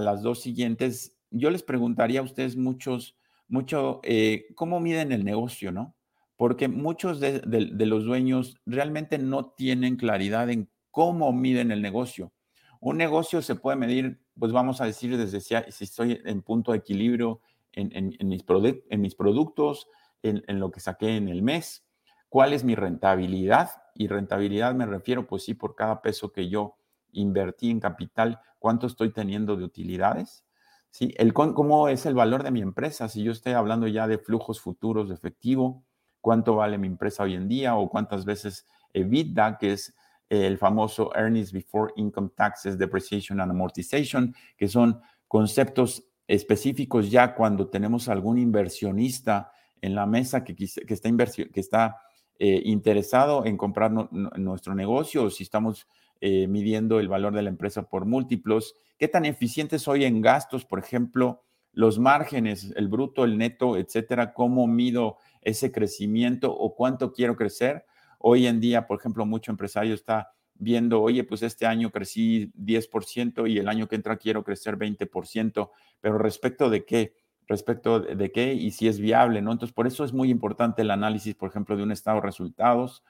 [0.00, 3.16] las dos siguientes, yo les preguntaría a ustedes muchos,
[3.46, 5.94] mucho, eh, ¿cómo miden el negocio, no?
[6.34, 7.40] Porque muchos de,
[7.86, 12.32] los dueños realmente no tienen claridad en cómo miden el negocio.
[12.80, 16.78] Un negocio se puede medir, pues vamos a decir, desde si, estoy en punto de
[16.78, 17.40] equilibrio
[17.70, 18.44] en, mis,
[18.90, 19.86] en mis productos,
[20.24, 21.86] en, lo que saqué en el mes,
[22.28, 23.70] cuál es mi rentabilidad.
[23.94, 26.77] Y rentabilidad me refiero, pues sí, por cada peso que yo
[27.12, 30.44] invertí en capital, cuánto estoy teniendo de utilidades.
[30.90, 31.14] ¿Sí?
[31.18, 33.08] El, ¿Cómo es el valor de mi empresa?
[33.08, 35.84] Si yo estoy hablando ya de flujos futuros de efectivo,
[36.20, 39.94] cuánto vale mi empresa hoy en día o cuántas veces EBITDA, que es
[40.28, 47.68] el famoso Earnings Before Income Taxes, Depreciation and Amortization, que son conceptos específicos ya cuando
[47.68, 51.10] tenemos algún inversionista en la mesa que, que está,
[51.52, 51.96] que está
[52.38, 55.88] eh, interesado en comprar nuestro negocio o si estamos
[56.20, 60.64] eh, midiendo el valor de la empresa por múltiplos, qué tan eficientes soy en gastos,
[60.64, 67.12] por ejemplo, los márgenes, el bruto, el neto, etcétera, cómo mido ese crecimiento o cuánto
[67.12, 67.84] quiero crecer.
[68.18, 73.48] Hoy en día, por ejemplo, mucho empresario está viendo, oye, pues este año crecí 10%
[73.48, 77.14] y el año que entra quiero crecer 20%, pero respecto de qué?
[77.48, 79.52] respecto de qué y si es viable, ¿no?
[79.52, 83.02] Entonces, por eso es muy importante el análisis, por ejemplo, de un estado de resultados,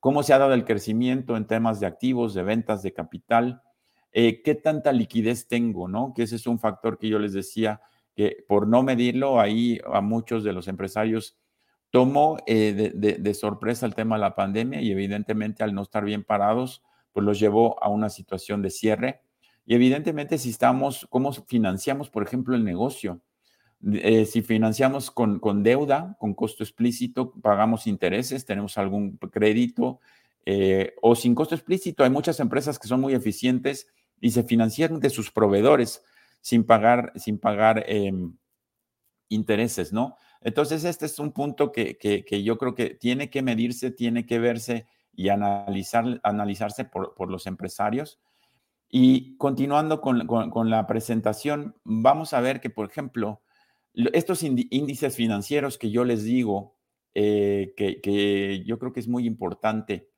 [0.00, 3.62] cómo se ha dado el crecimiento en temas de activos, de ventas, de capital,
[4.12, 6.12] eh, qué tanta liquidez tengo, ¿no?
[6.14, 7.80] Que ese es un factor que yo les decía
[8.14, 11.38] que por no medirlo, ahí a muchos de los empresarios
[11.90, 16.24] tomó eh, de, sorpresa el tema de la pandemia y evidentemente al no estar bien
[16.24, 16.82] parados,
[17.12, 19.22] pues los llevó a una situación de cierre.
[19.64, 23.20] Y evidentemente si estamos, ¿cómo financiamos, por ejemplo, el negocio?
[23.92, 30.00] Eh, si financiamos con, con, deuda, con costo explícito, pagamos intereses, tenemos algún crédito
[30.44, 32.02] eh, o sin costo explícito.
[32.02, 33.86] Hay muchas empresas que son muy eficientes
[34.20, 36.02] y se financian de sus proveedores
[36.40, 38.36] sin pagar, sin pagar em,
[39.28, 40.16] intereses, ¿no?
[40.40, 44.38] Entonces, este es un punto que, que, yo creo que tiene que medirse, tiene que
[44.38, 48.20] verse y analizar, analizarse por, por los empresarios.
[48.88, 53.42] Y continuando con, con, con, la presentación, vamos a ver que, por ejemplo,
[53.94, 56.78] estos índices financieros que yo les digo,
[57.14, 60.10] eh, que, yo creo que es muy importante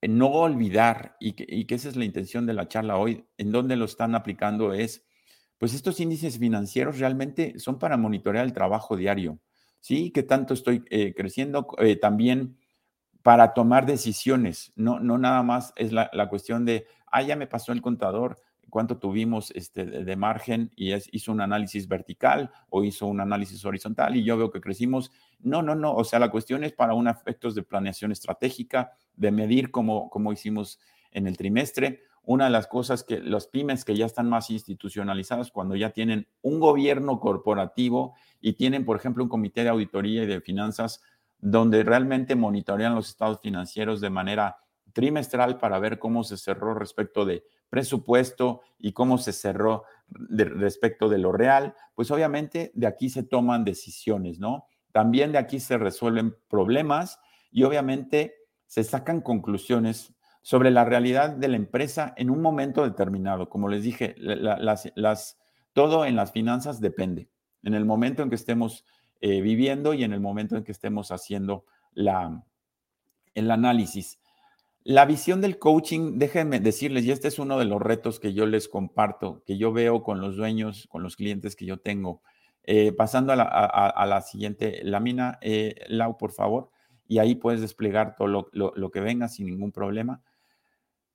[0.00, 3.76] eh, no olvidar, y que, esa es la intención de la charla hoy, en donde
[3.76, 5.04] lo están aplicando es,
[5.58, 9.40] pues estos índices financieros realmente son para monitorear el trabajo diario,
[9.80, 10.12] ¿sí?
[10.12, 11.66] Que tanto estoy eh, creciendo,
[12.00, 12.56] también
[13.22, 17.48] para tomar decisiones, no, no nada más es la, la cuestión de, ah, ya me
[17.48, 22.84] pasó el contador, cuánto tuvimos este, de margen y es, hizo un análisis vertical o
[22.84, 25.10] hizo un análisis horizontal y yo veo que crecimos.
[25.40, 25.94] No, no, no.
[25.94, 30.32] O sea, la cuestión es para un efectos de planeación estratégica, de medir como, como
[30.32, 30.78] hicimos
[31.10, 32.02] en el trimestre.
[32.22, 36.28] Una de las cosas que los pymes que ya están más institucionalizadas, cuando ya tienen
[36.42, 41.02] un gobierno corporativo y tienen, por ejemplo, un comité de auditoría y de finanzas
[41.38, 44.56] donde realmente monitorean los estados financieros de manera
[44.92, 51.18] trimestral para ver cómo se cerró respecto de presupuesto y cómo se cerró respecto de
[51.18, 54.66] lo real, pues obviamente de aquí se toman decisiones, ¿no?
[54.92, 58.34] También de aquí se resuelven problemas y obviamente
[58.66, 63.48] se sacan conclusiones sobre la realidad de la empresa en un momento determinado.
[63.48, 65.38] Como les dije, las,
[65.72, 67.28] todo en las finanzas depende.
[67.62, 68.84] En el momento en que estemos
[69.20, 72.44] eh, viviendo y en el momento en que estemos haciendo la,
[73.34, 74.18] el análisis.
[74.88, 78.46] La visión del coaching, déjenme decirles, y este es uno de los retos que yo
[78.46, 82.22] les comparto, que yo veo con los dueños, con los clientes que yo tengo,
[82.62, 86.70] Eh, pasando a la, siguiente lámina, eh, Lau, por favor,
[87.06, 90.22] y ahí puedes desplegar todo lo, que venga sin ningún problema.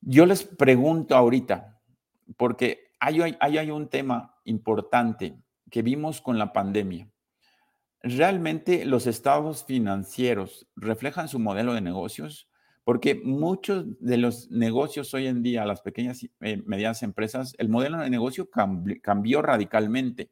[0.02, 1.82] Yo les pregunto ahorita,
[2.38, 5.36] porque hay, hay un tema importante
[5.72, 7.10] que vimos con la pandemia.
[8.02, 12.48] ¿Realmente los estados financieros reflejan su modelo de negocios?
[12.84, 17.70] Porque muchos de los negocios hoy en día, las pequeñas y eh, medianas empresas, el
[17.70, 20.32] modelo de negocio cambió radicalmente.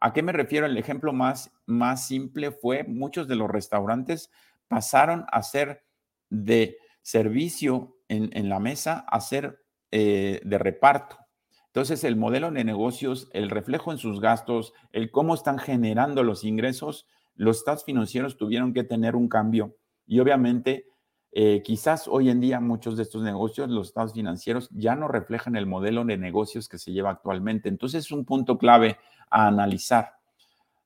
[0.00, 0.66] ¿A qué me refiero?
[0.66, 4.30] El ejemplo más, más simple fue muchos de los restaurantes
[4.72, 5.84] pasaron a ser
[6.30, 9.58] de servicio en, la mesa a ser
[9.90, 11.18] eh, de reparto.
[11.66, 16.44] Entonces, el modelo de negocios, el reflejo en sus gastos, el cómo están generando los
[16.44, 19.76] ingresos, los estados financieros tuvieron que tener un cambio.
[20.06, 20.86] Y obviamente,
[21.34, 25.56] eh, quizás hoy en día muchos de estos negocios, los estados financieros, ya no reflejan
[25.56, 27.70] el modelo de negocios que se lleva actualmente.
[27.70, 28.98] Entonces, es un punto clave
[29.30, 30.16] a analizar.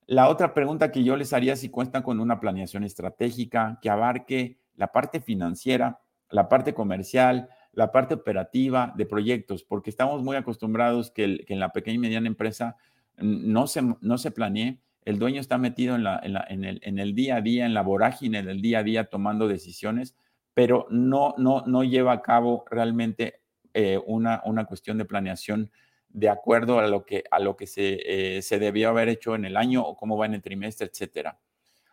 [0.05, 4.57] La otra pregunta que yo les haría si cuentan con una planeación estratégica que abarque
[4.77, 11.11] la parte financiera, la parte comercial, la parte operativa de proyectos, porque estamos muy acostumbrados
[11.11, 12.77] que, en la pequeña y mediana empresa
[13.17, 17.41] no se, no se planee, el dueño está metido en, el, en, el, día a
[17.41, 20.15] día, en la vorágine del día a día tomando decisiones,
[20.57, 23.41] pero no, no, no lleva a cabo realmente
[23.75, 25.71] eh, una, una cuestión de planeación
[26.09, 27.99] de acuerdo a lo que, a lo que se,
[28.37, 31.39] eh, se, debió haber hecho en el año o cómo va en el trimestre, etcétera.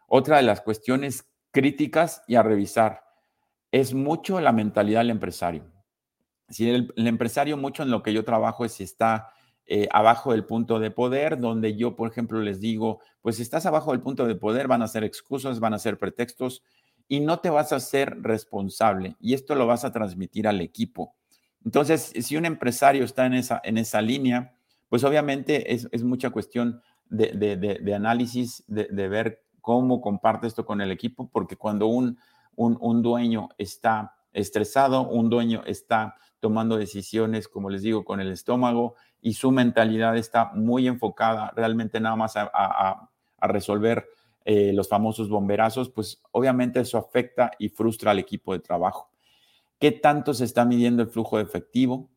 [0.06, 3.04] Otra de las cuestiones críticas y a revisar
[3.70, 5.70] es mucho la mentalidad del empresario.
[6.48, 9.28] Si el, empresario, mucho en lo que yo trabajo es si está
[9.66, 13.66] eh, abajo del punto de poder, donde yo, por ejemplo, les digo, pues si estás
[13.66, 16.62] abajo del punto de poder, van a ser excusas, van a ser pretextos
[17.08, 19.16] y no te vas a ser responsable.
[19.20, 21.14] Y esto lo vas a transmitir al equipo.
[21.64, 24.54] Entonces, si un empresario está en esa, en esa línea,
[24.88, 31.30] pues obviamente es, mucha cuestión de, análisis, de, ver cómo comparte esto con el equipo,
[31.30, 32.18] porque cuando un,
[32.56, 38.94] un, dueño está estresado, un dueño está tomando decisiones, como les digo, con el estómago
[39.20, 44.06] y su mentalidad está muy enfocada realmente nada más a, resolver
[44.44, 49.14] eh, los famosos bomberazos, pues obviamente eso afecta y frustra al equipo de trabajo
[49.84, 52.10] qué tanto se está midiendo el flujo de efectivo,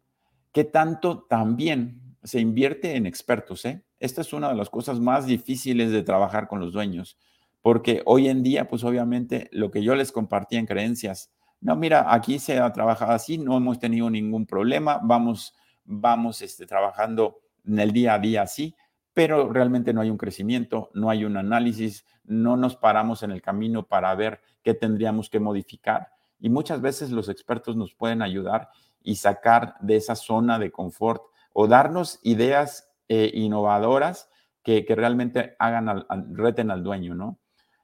[0.54, 3.66] qué tanto también se invierte en expertos.
[3.66, 3.84] ¿eh?
[4.00, 7.18] Esta es una de las cosas más difíciles de trabajar con los dueños,
[7.62, 12.14] porque hoy en día, pues obviamente lo que yo les compartía en creencias, no, mira,
[12.14, 15.54] aquí se ha trabajado así, no hemos tenido ningún problema, vamos,
[15.84, 18.76] vamos este, trabajando en el día a día así,
[19.18, 23.42] pero realmente no hay un crecimiento, no hay un análisis, no nos paramos en el
[23.42, 26.10] camino para ver qué tendríamos que modificar.
[26.40, 28.70] Y muchas veces los expertos nos pueden ayudar
[29.02, 34.30] y sacar de esa zona de confort o darnos ideas eh, innovadoras
[34.62, 37.40] que, realmente hagan al, reten al dueño, ¿no?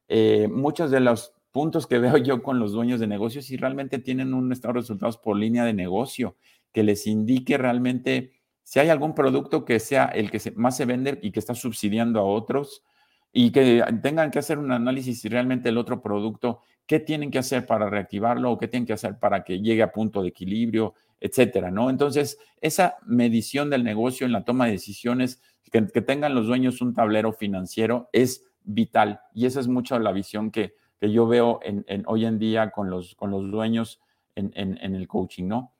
[0.09, 3.97] Eh, muchos de los puntos que veo yo con los dueños de negocios y realmente
[3.97, 6.36] tienen un estado de resultados por línea de negocio
[6.71, 8.34] que les indique realmente
[8.64, 12.20] si hay algún producto que sea el que más se vende y que está subsidiando
[12.20, 12.84] a otros
[13.32, 17.39] y que tengan que hacer un análisis si realmente el otro producto qué tienen que
[17.39, 20.93] hacer para reactivarlo o qué tienen que hacer para que llegue a punto de equilibrio,
[21.20, 21.89] etcétera, ¿no?
[21.89, 25.41] Entonces, esa medición del negocio en la toma de decisiones,
[25.72, 30.51] que, tengan los dueños un tablero financiero es vital y esa es mucho la visión
[30.51, 31.59] que, que yo veo
[32.05, 33.99] hoy en día con los, con los dueños
[34.36, 35.74] en, en el coaching, ¿no?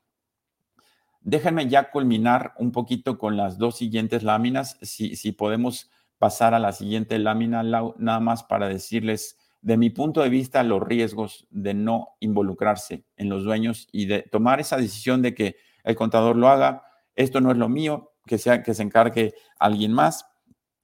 [1.24, 6.58] Déjenme ya culminar un poquito con las dos siguientes láminas, si, si podemos pasar a
[6.58, 11.72] la siguiente lámina, nada más para decirles de mi punto de vista, los riesgos de
[11.72, 16.48] no involucrarse en los dueños y de tomar esa decisión de que el contador lo
[16.48, 16.82] haga,
[17.14, 20.26] esto no es lo mío, que, sea, que se encargue alguien más.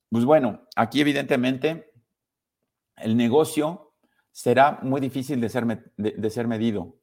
[0.09, 1.93] Pues bueno, aquí evidentemente
[2.97, 3.93] el negocio
[4.33, 6.97] será muy difícil de ser, de ser medido.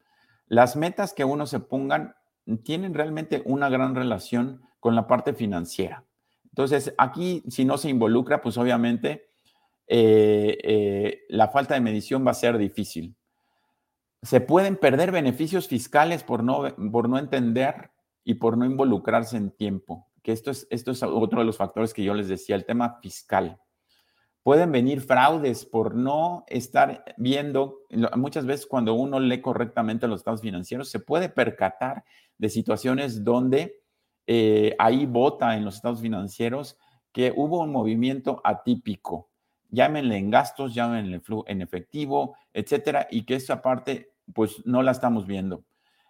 [0.48, 2.16] Las metas que uno se pongan
[2.56, 6.04] tienen realmente una gran relación con la parte financiera.
[6.44, 9.28] Entonces, aquí, si no se involucra, pues obviamente
[9.86, 13.16] eh, eh, la falta de medición va a ser difícil.
[14.22, 17.90] Se pueden perder beneficios fiscales por no, por no entender
[18.24, 21.94] y por no involucrarse en tiempo, que esto es, esto es otro de los factores
[21.94, 23.60] que yo les decía, el tema fiscal.
[24.42, 27.82] Pueden venir fraudes por no estar viendo,
[28.16, 32.04] muchas veces cuando uno lee correctamente los estados financieros, se puede percatar
[32.38, 33.82] de situaciones donde
[34.26, 36.78] eh, ahí vota en los estados financieros
[37.12, 39.28] que hubo un movimiento atípico
[39.70, 45.26] llámenle en gastos, llámenle en efectivo, etcétera, y que esa parte, pues no la estamos
[45.26, 45.64] viendo.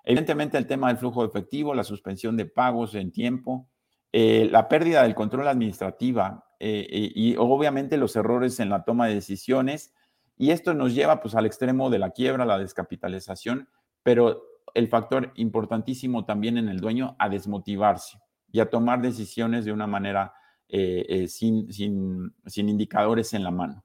[0.05, 3.69] Evidentemente, el tema del flujo efectivo, la suspensión de pagos en tiempo,
[4.13, 9.15] eh, la pérdida del control administrativa eh, y obviamente los errores en la toma de
[9.15, 9.93] decisiones.
[10.37, 13.69] Y esto nos lleva pues al extremo de la quiebra, la descapitalización,
[14.03, 14.43] pero
[14.75, 18.19] el factor importantísimo también en el dueño a desmotivarse
[18.51, 20.33] y a tomar decisiones de una manera
[20.69, 23.85] eh, eh, sin, sin, sin, indicadores en la mano.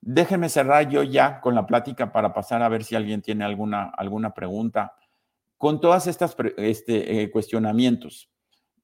[0.00, 3.84] Déjenme cerrar yo ya con la plática para pasar a ver si alguien tiene alguna,
[3.96, 4.94] alguna pregunta.
[5.58, 8.28] Con todas estas este, eh, cuestionamientos,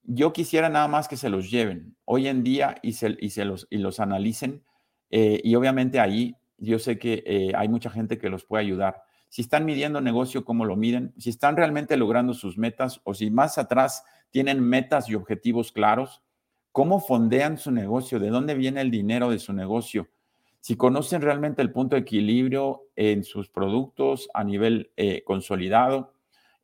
[0.03, 3.43] yo quisiera nada más que se los lleven hoy en día y, se, y, se
[3.43, 4.63] los, y los analicen.
[5.09, 9.65] y obviamente ahí yo sé que hay mucha gente que los puede ayudar si están
[9.65, 14.03] midiendo negocio, cómo lo miden, si están realmente logrando sus metas o si más atrás
[14.31, 16.21] tienen metas y objetivos claros,
[16.71, 20.09] cómo fondean su negocio, de dónde viene el dinero de su negocio,
[20.61, 26.13] si conocen realmente el punto de equilibrio en sus productos a nivel eh, consolidado,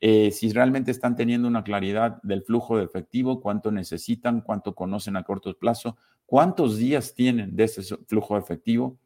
[0.02, 5.16] eh, si realmente están teniendo una claridad del flujo de efectivo, cuánto necesitan, cuánto conocen
[5.16, 8.98] a corto plazo, cuántos días tienen de ese flujo de efectivo,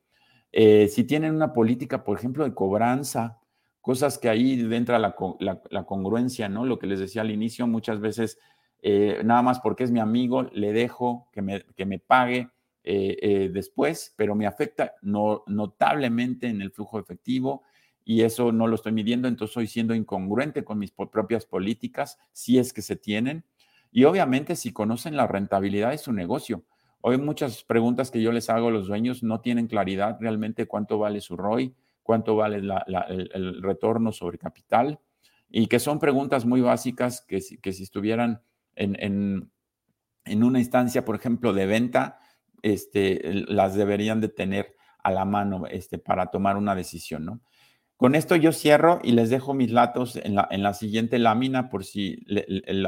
[0.52, 3.38] eh, si tienen una política, por ejemplo, de cobranza
[3.82, 6.66] cosas que ahí entra la, la, congruencia, ¿no?
[6.66, 8.40] Lo que les decía al inicio, muchas veces,
[8.82, 12.50] eh, nada más porque es mi amigo, le dejo que me, que me pague
[12.84, 17.64] eh, eh, después, pero me afecta no, notablemente en el flujo efectivo
[18.06, 22.58] y eso no lo estoy midiendo, entonces estoy siendo incongruente con mis propias políticas, si
[22.58, 23.44] es que se tienen.
[23.92, 26.64] Y obviamente si conocen la rentabilidad de su negocio.
[27.02, 30.98] Hoy muchas preguntas que yo les hago a los dueños no tienen claridad realmente cuánto
[30.98, 31.76] vale su ROI,
[32.10, 35.00] cuánto vale el, retorno sobre capital,
[35.48, 38.42] y que son preguntas muy básicas que si, que si estuvieran
[38.74, 39.52] en,
[40.26, 42.18] en, una instancia, por ejemplo, de venta,
[42.64, 47.42] este, las deberían de tener a la mano este, para tomar una decisión, ¿no?
[47.96, 51.70] Con esto yo cierro y les dejo mis datos en la, en la siguiente lámina
[51.70, 52.26] por si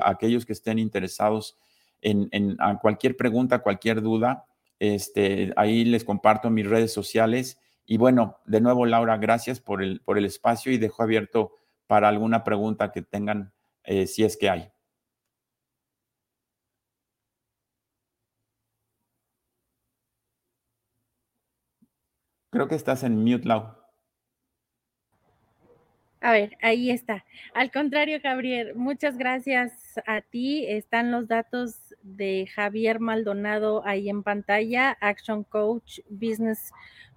[0.04, 1.60] aquellos que estén interesados
[2.02, 4.46] en, en cualquier pregunta, cualquier duda,
[4.80, 7.60] este, ahí les comparto mis redes sociales
[7.92, 12.08] y bueno, de nuevo, Laura, gracias por el, por el espacio y dejo abierto para
[12.08, 13.52] alguna pregunta que tengan,
[13.84, 14.72] eh, si es que hay.
[22.50, 23.76] Creo que estás en mute, Lau.
[26.22, 27.26] A ver, ahí está.
[27.54, 30.66] Al contrario, Javier, muchas gracias a ti.
[30.66, 36.72] Están los datos de Javier Maldonado ahí en pantalla, Action Coach Business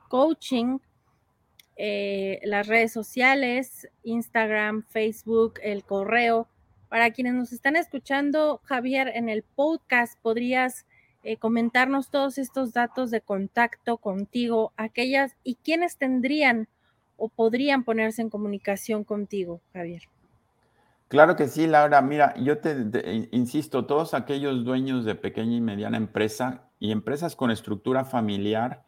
[0.08, 0.78] coaching,
[1.76, 6.48] eh, las redes sociales, Instagram, Facebook, el correo.
[6.88, 10.86] Para quienes nos están escuchando, Javier, en el podcast podrías
[11.24, 16.68] eh, comentarnos todos estos datos de contacto contigo, aquellas y quiénes tendrían
[17.16, 20.02] o podrían ponerse en comunicación contigo, Javier.
[21.08, 22.02] Claro que sí, Laura.
[22.02, 27.50] Mira, yo te, insisto, todos aquellos dueños de pequeña y mediana empresa y empresas con
[27.50, 28.84] estructura familiar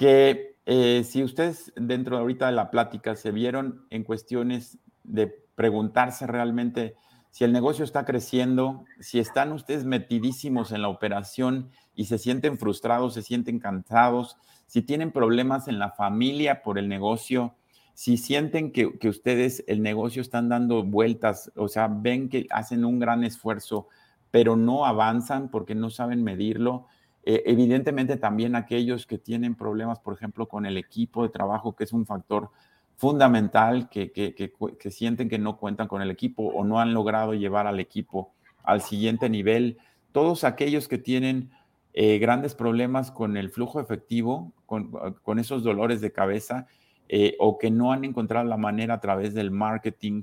[0.00, 5.26] que eh, si ustedes dentro de ahorita de la plática se vieron en cuestiones de
[5.54, 6.94] preguntarse realmente
[7.30, 12.56] si el negocio está creciendo, si están ustedes metidísimos en la operación y se sienten
[12.56, 17.54] frustrados, se sienten cansados, si tienen problemas en la familia por el negocio,
[17.92, 22.86] si sienten que, que ustedes el negocio están dando vueltas, o sea, ven que hacen
[22.86, 23.88] un gran esfuerzo,
[24.30, 26.86] pero no avanzan porque no saben medirlo,
[27.22, 31.84] eh, evidentemente también aquellos que tienen problemas, por ejemplo, con el equipo de trabajo, que
[31.84, 32.50] es un factor
[32.96, 37.66] fundamental, que, que, sienten que no cuentan con el equipo o no han logrado llevar
[37.66, 39.78] al equipo al siguiente nivel.
[40.12, 41.50] Todos aquellos que tienen
[41.92, 44.90] eh, grandes problemas con el flujo efectivo, con,
[45.22, 46.66] con esos dolores de cabeza,
[47.08, 50.22] eh, o que no han encontrado la manera a través del marketing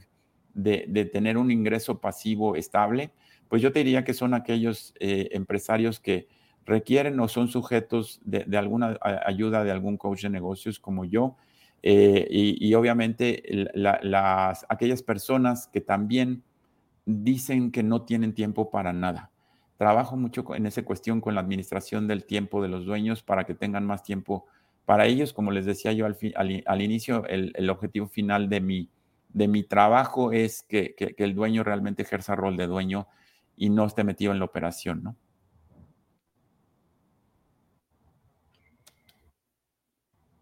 [0.53, 3.11] de, de tener un ingreso pasivo estable,
[3.49, 6.27] pues yo te diría que son aquellos empresarios que
[6.67, 11.37] requieren o son sujetos de, alguna ayuda de algún coach de negocios como yo.
[11.81, 13.41] Eh, y, obviamente
[13.73, 16.43] las, aquellas personas que también
[17.05, 19.31] dicen que no tienen tiempo para nada.
[19.77, 23.53] Trabajo mucho en esa cuestión con la administración del tiempo de los dueños para que
[23.53, 24.45] tengan más tiempo
[24.85, 25.31] para ellos.
[25.31, 26.17] Como les decía yo al,
[26.65, 28.89] al, inicio, el, objetivo final de mi,
[29.29, 33.07] de mi trabajo es que, que, que el dueño realmente ejerza rol de dueño
[33.55, 35.15] y no esté metido en la operación, ¿no?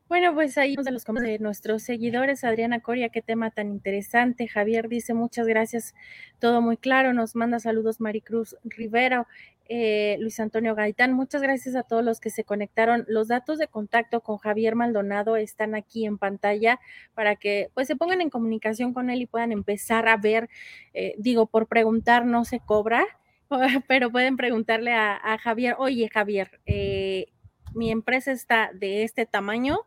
[0.08, 4.47] Bueno, pues ahí de los de nuestros seguidores, Adriana Coria, qué tema tan interesante.
[4.47, 5.95] Javier dice muchas gracias,
[6.39, 7.12] todo muy claro.
[7.14, 9.28] Nos manda saludos Maricruz Rivera,
[9.68, 11.14] eh, Luis Antonio Gaitán.
[11.14, 13.03] Muchas gracias a todos los que se conectaron.
[13.08, 16.80] Los datos de contacto con Javier Maldonado están aquí en pantalla
[17.16, 20.49] para que pues se pongan en comunicación con él y puedan empezar a ver,
[20.93, 23.06] eh, digo, por preguntar no se cobra
[23.88, 27.28] pero pueden preguntarle a, Javier, oye Javier, eh,
[27.74, 29.80] mi empresa está de este tamaño,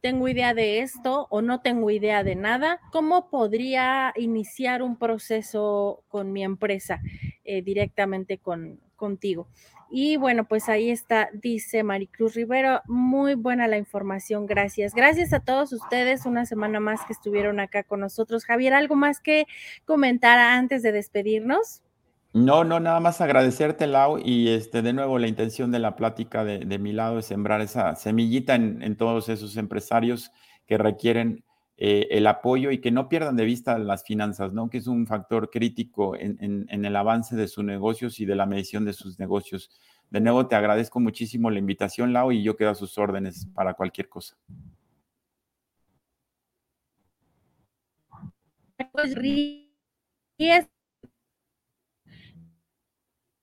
[0.00, 6.04] tengo idea de esto o no tengo idea de nada, ¿cómo podría iniciar un proceso
[6.08, 7.00] con mi empresa
[7.44, 9.48] eh, directamente con, contigo?
[9.92, 14.94] Y bueno, pues ahí está, dice Maricruz Rivero, muy buena la información, gracias.
[14.94, 18.44] Gracias a todos ustedes, una semana más que estuvieron acá con nosotros.
[18.44, 19.46] Javier, ¿algo más que
[19.84, 21.82] comentar antes de despedirnos?
[22.32, 26.44] No, no, nada más agradecerte, Lau, y este, de nuevo la intención de la plática
[26.44, 30.30] de, mi lado es sembrar esa semillita en, todos esos empresarios
[30.66, 31.44] que requieren
[31.76, 34.70] eh, el apoyo y que no pierdan de vista las finanzas, ¿no?
[34.70, 38.84] Que es un factor crítico en, el avance de sus negocios y de la medición
[38.84, 39.70] de sus negocios.
[40.10, 43.74] De nuevo, te agradezco muchísimo la invitación, Lau, y yo quedo a sus órdenes para
[43.74, 44.36] cualquier cosa.
[48.92, 49.16] Pues,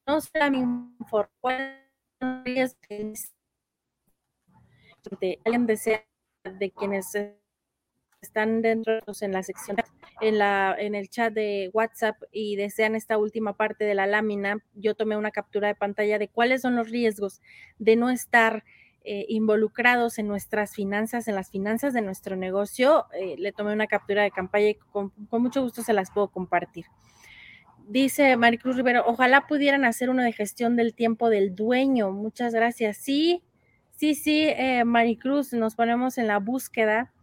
[0.07, 0.29] no sé
[5.19, 6.05] de alguien desea
[6.43, 7.13] de quienes
[8.21, 9.77] están dentro en la sección
[10.21, 14.63] en la en el chat de WhatsApp y desean esta última parte de la lámina,
[14.73, 17.41] yo tomé una captura de pantalla de cuáles son los riesgos
[17.77, 18.63] de no estar
[19.03, 23.05] eh, involucrados en nuestras finanzas, en las finanzas de nuestro negocio.
[23.13, 26.85] Eh, le tomé una captura de campaña y con mucho gusto se las puedo compartir.
[27.89, 32.11] Dice Maricruz Rivero, ojalá pudieran hacer uno de gestión del tiempo del dueño.
[32.11, 32.97] Muchas gracias.
[32.97, 33.43] Sí,
[33.95, 37.13] sí, sí, eh, Maricruz, nos ponemos en la búsqueda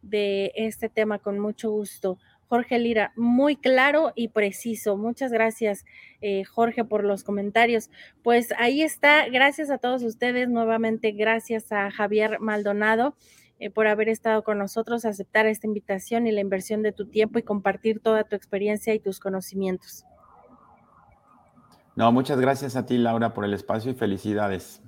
[0.00, 2.18] de este tema con mucho gusto.
[2.46, 4.96] Jorge Lira, muy claro y preciso.
[4.96, 5.84] Muchas gracias,
[6.22, 7.90] eh, Jorge, por los comentarios.
[8.22, 9.28] Pues ahí está.
[9.28, 10.48] Gracias a todos ustedes.
[10.48, 13.14] Nuevamente, gracias a Javier Maldonado.
[13.58, 17.38] Eh, por haber estado con nosotros, aceptar esta invitación y la inversión de tu tiempo
[17.38, 20.04] y compartir toda tu experiencia y tus conocimientos.
[21.96, 24.82] No, muchas gracias a ti, Laura, por el espacio y felicidades.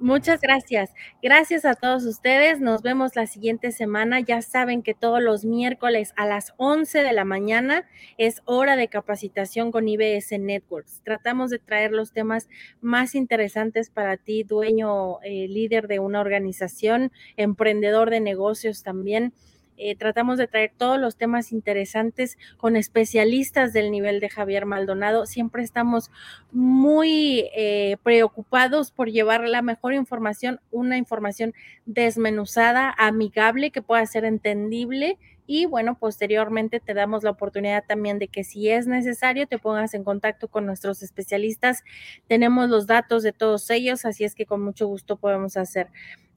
[0.00, 0.94] Muchas gracias.
[1.22, 2.58] Gracias a todos ustedes.
[2.58, 4.18] Nos vemos la siguiente semana.
[4.20, 7.86] Ya saben que todos los miércoles a las 11 de la mañana
[8.16, 11.02] es hora de capacitación con IBS Networks.
[11.04, 12.48] Tratamos de traer los temas
[12.80, 19.34] más interesantes para ti, dueño, eh, líder de una organización, emprendedor de negocios también.
[19.82, 25.24] Eh, tratamos de traer todos los temas interesantes con especialistas del nivel de Javier Maldonado.
[25.24, 26.10] Siempre estamos
[26.52, 31.54] muy eh, preocupados por llevar la mejor información, una información
[31.86, 35.18] desmenuzada, amigable, que pueda ser entendible
[35.52, 39.94] y bueno, posteriormente te damos la oportunidad también de que si es necesario te pongas
[39.94, 41.82] en contacto con nuestros especialistas.
[42.28, 45.88] Tenemos los datos de todos ellos, así es que con mucho gusto podemos hacer.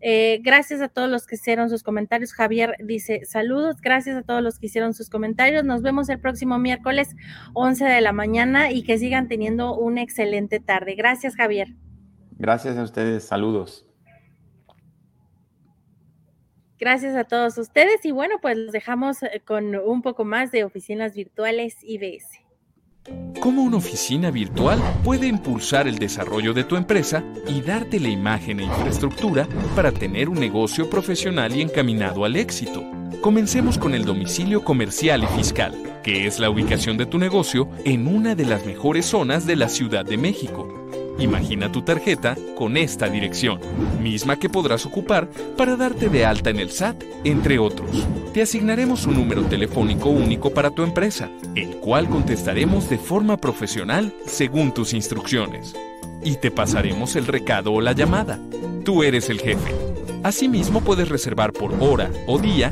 [0.06, 2.34] Eh, gracias a todos los que hicieron sus comentarios.
[2.34, 3.80] Javier dice saludos.
[3.80, 5.64] Gracias a todos los que hicieron sus comentarios.
[5.64, 7.16] Nos vemos el próximo miércoles
[7.54, 10.95] 11 de la mañana y que sigan teniendo una excelente tarde.
[10.95, 11.70] Gracias, Javier.
[12.32, 13.24] Gracias a ustedes.
[13.24, 13.88] Saludos.
[16.78, 20.66] Gracias a todos ustedes y bueno, pues los dejamos eh, con un poco más de
[20.66, 22.43] oficinas virtuales IBS.
[23.41, 28.62] ¿Cómo una oficina virtual puede impulsar el desarrollo de tu empresa y darte la imagen
[28.62, 32.84] e infraestructura para tener un negocio profesional y encaminado al éxito?
[33.22, 38.08] Comencemos con el domicilio comercial y fiscal, que es la ubicación de tu negocio en
[38.08, 40.84] una de las mejores zonas de la Ciudad de México
[41.20, 43.59] Imagina tu tarjeta con esta dirección,
[44.01, 47.89] misma que podrás ocupar para darte de alta en el SAT, entre otros.
[48.34, 54.14] Te asignaremos un número telefónico único para tu empresa, el cual contestaremos de forma profesional
[54.26, 55.76] según tus instrucciones.
[56.24, 58.39] Y te pasaremos el recado o la llamada.
[58.84, 59.76] Tú eres el jefe.
[60.24, 62.72] Asimismo puedes reservar por hora o día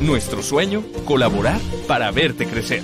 [0.00, 2.82] Nuestro sueño, colaborar para verte crecer.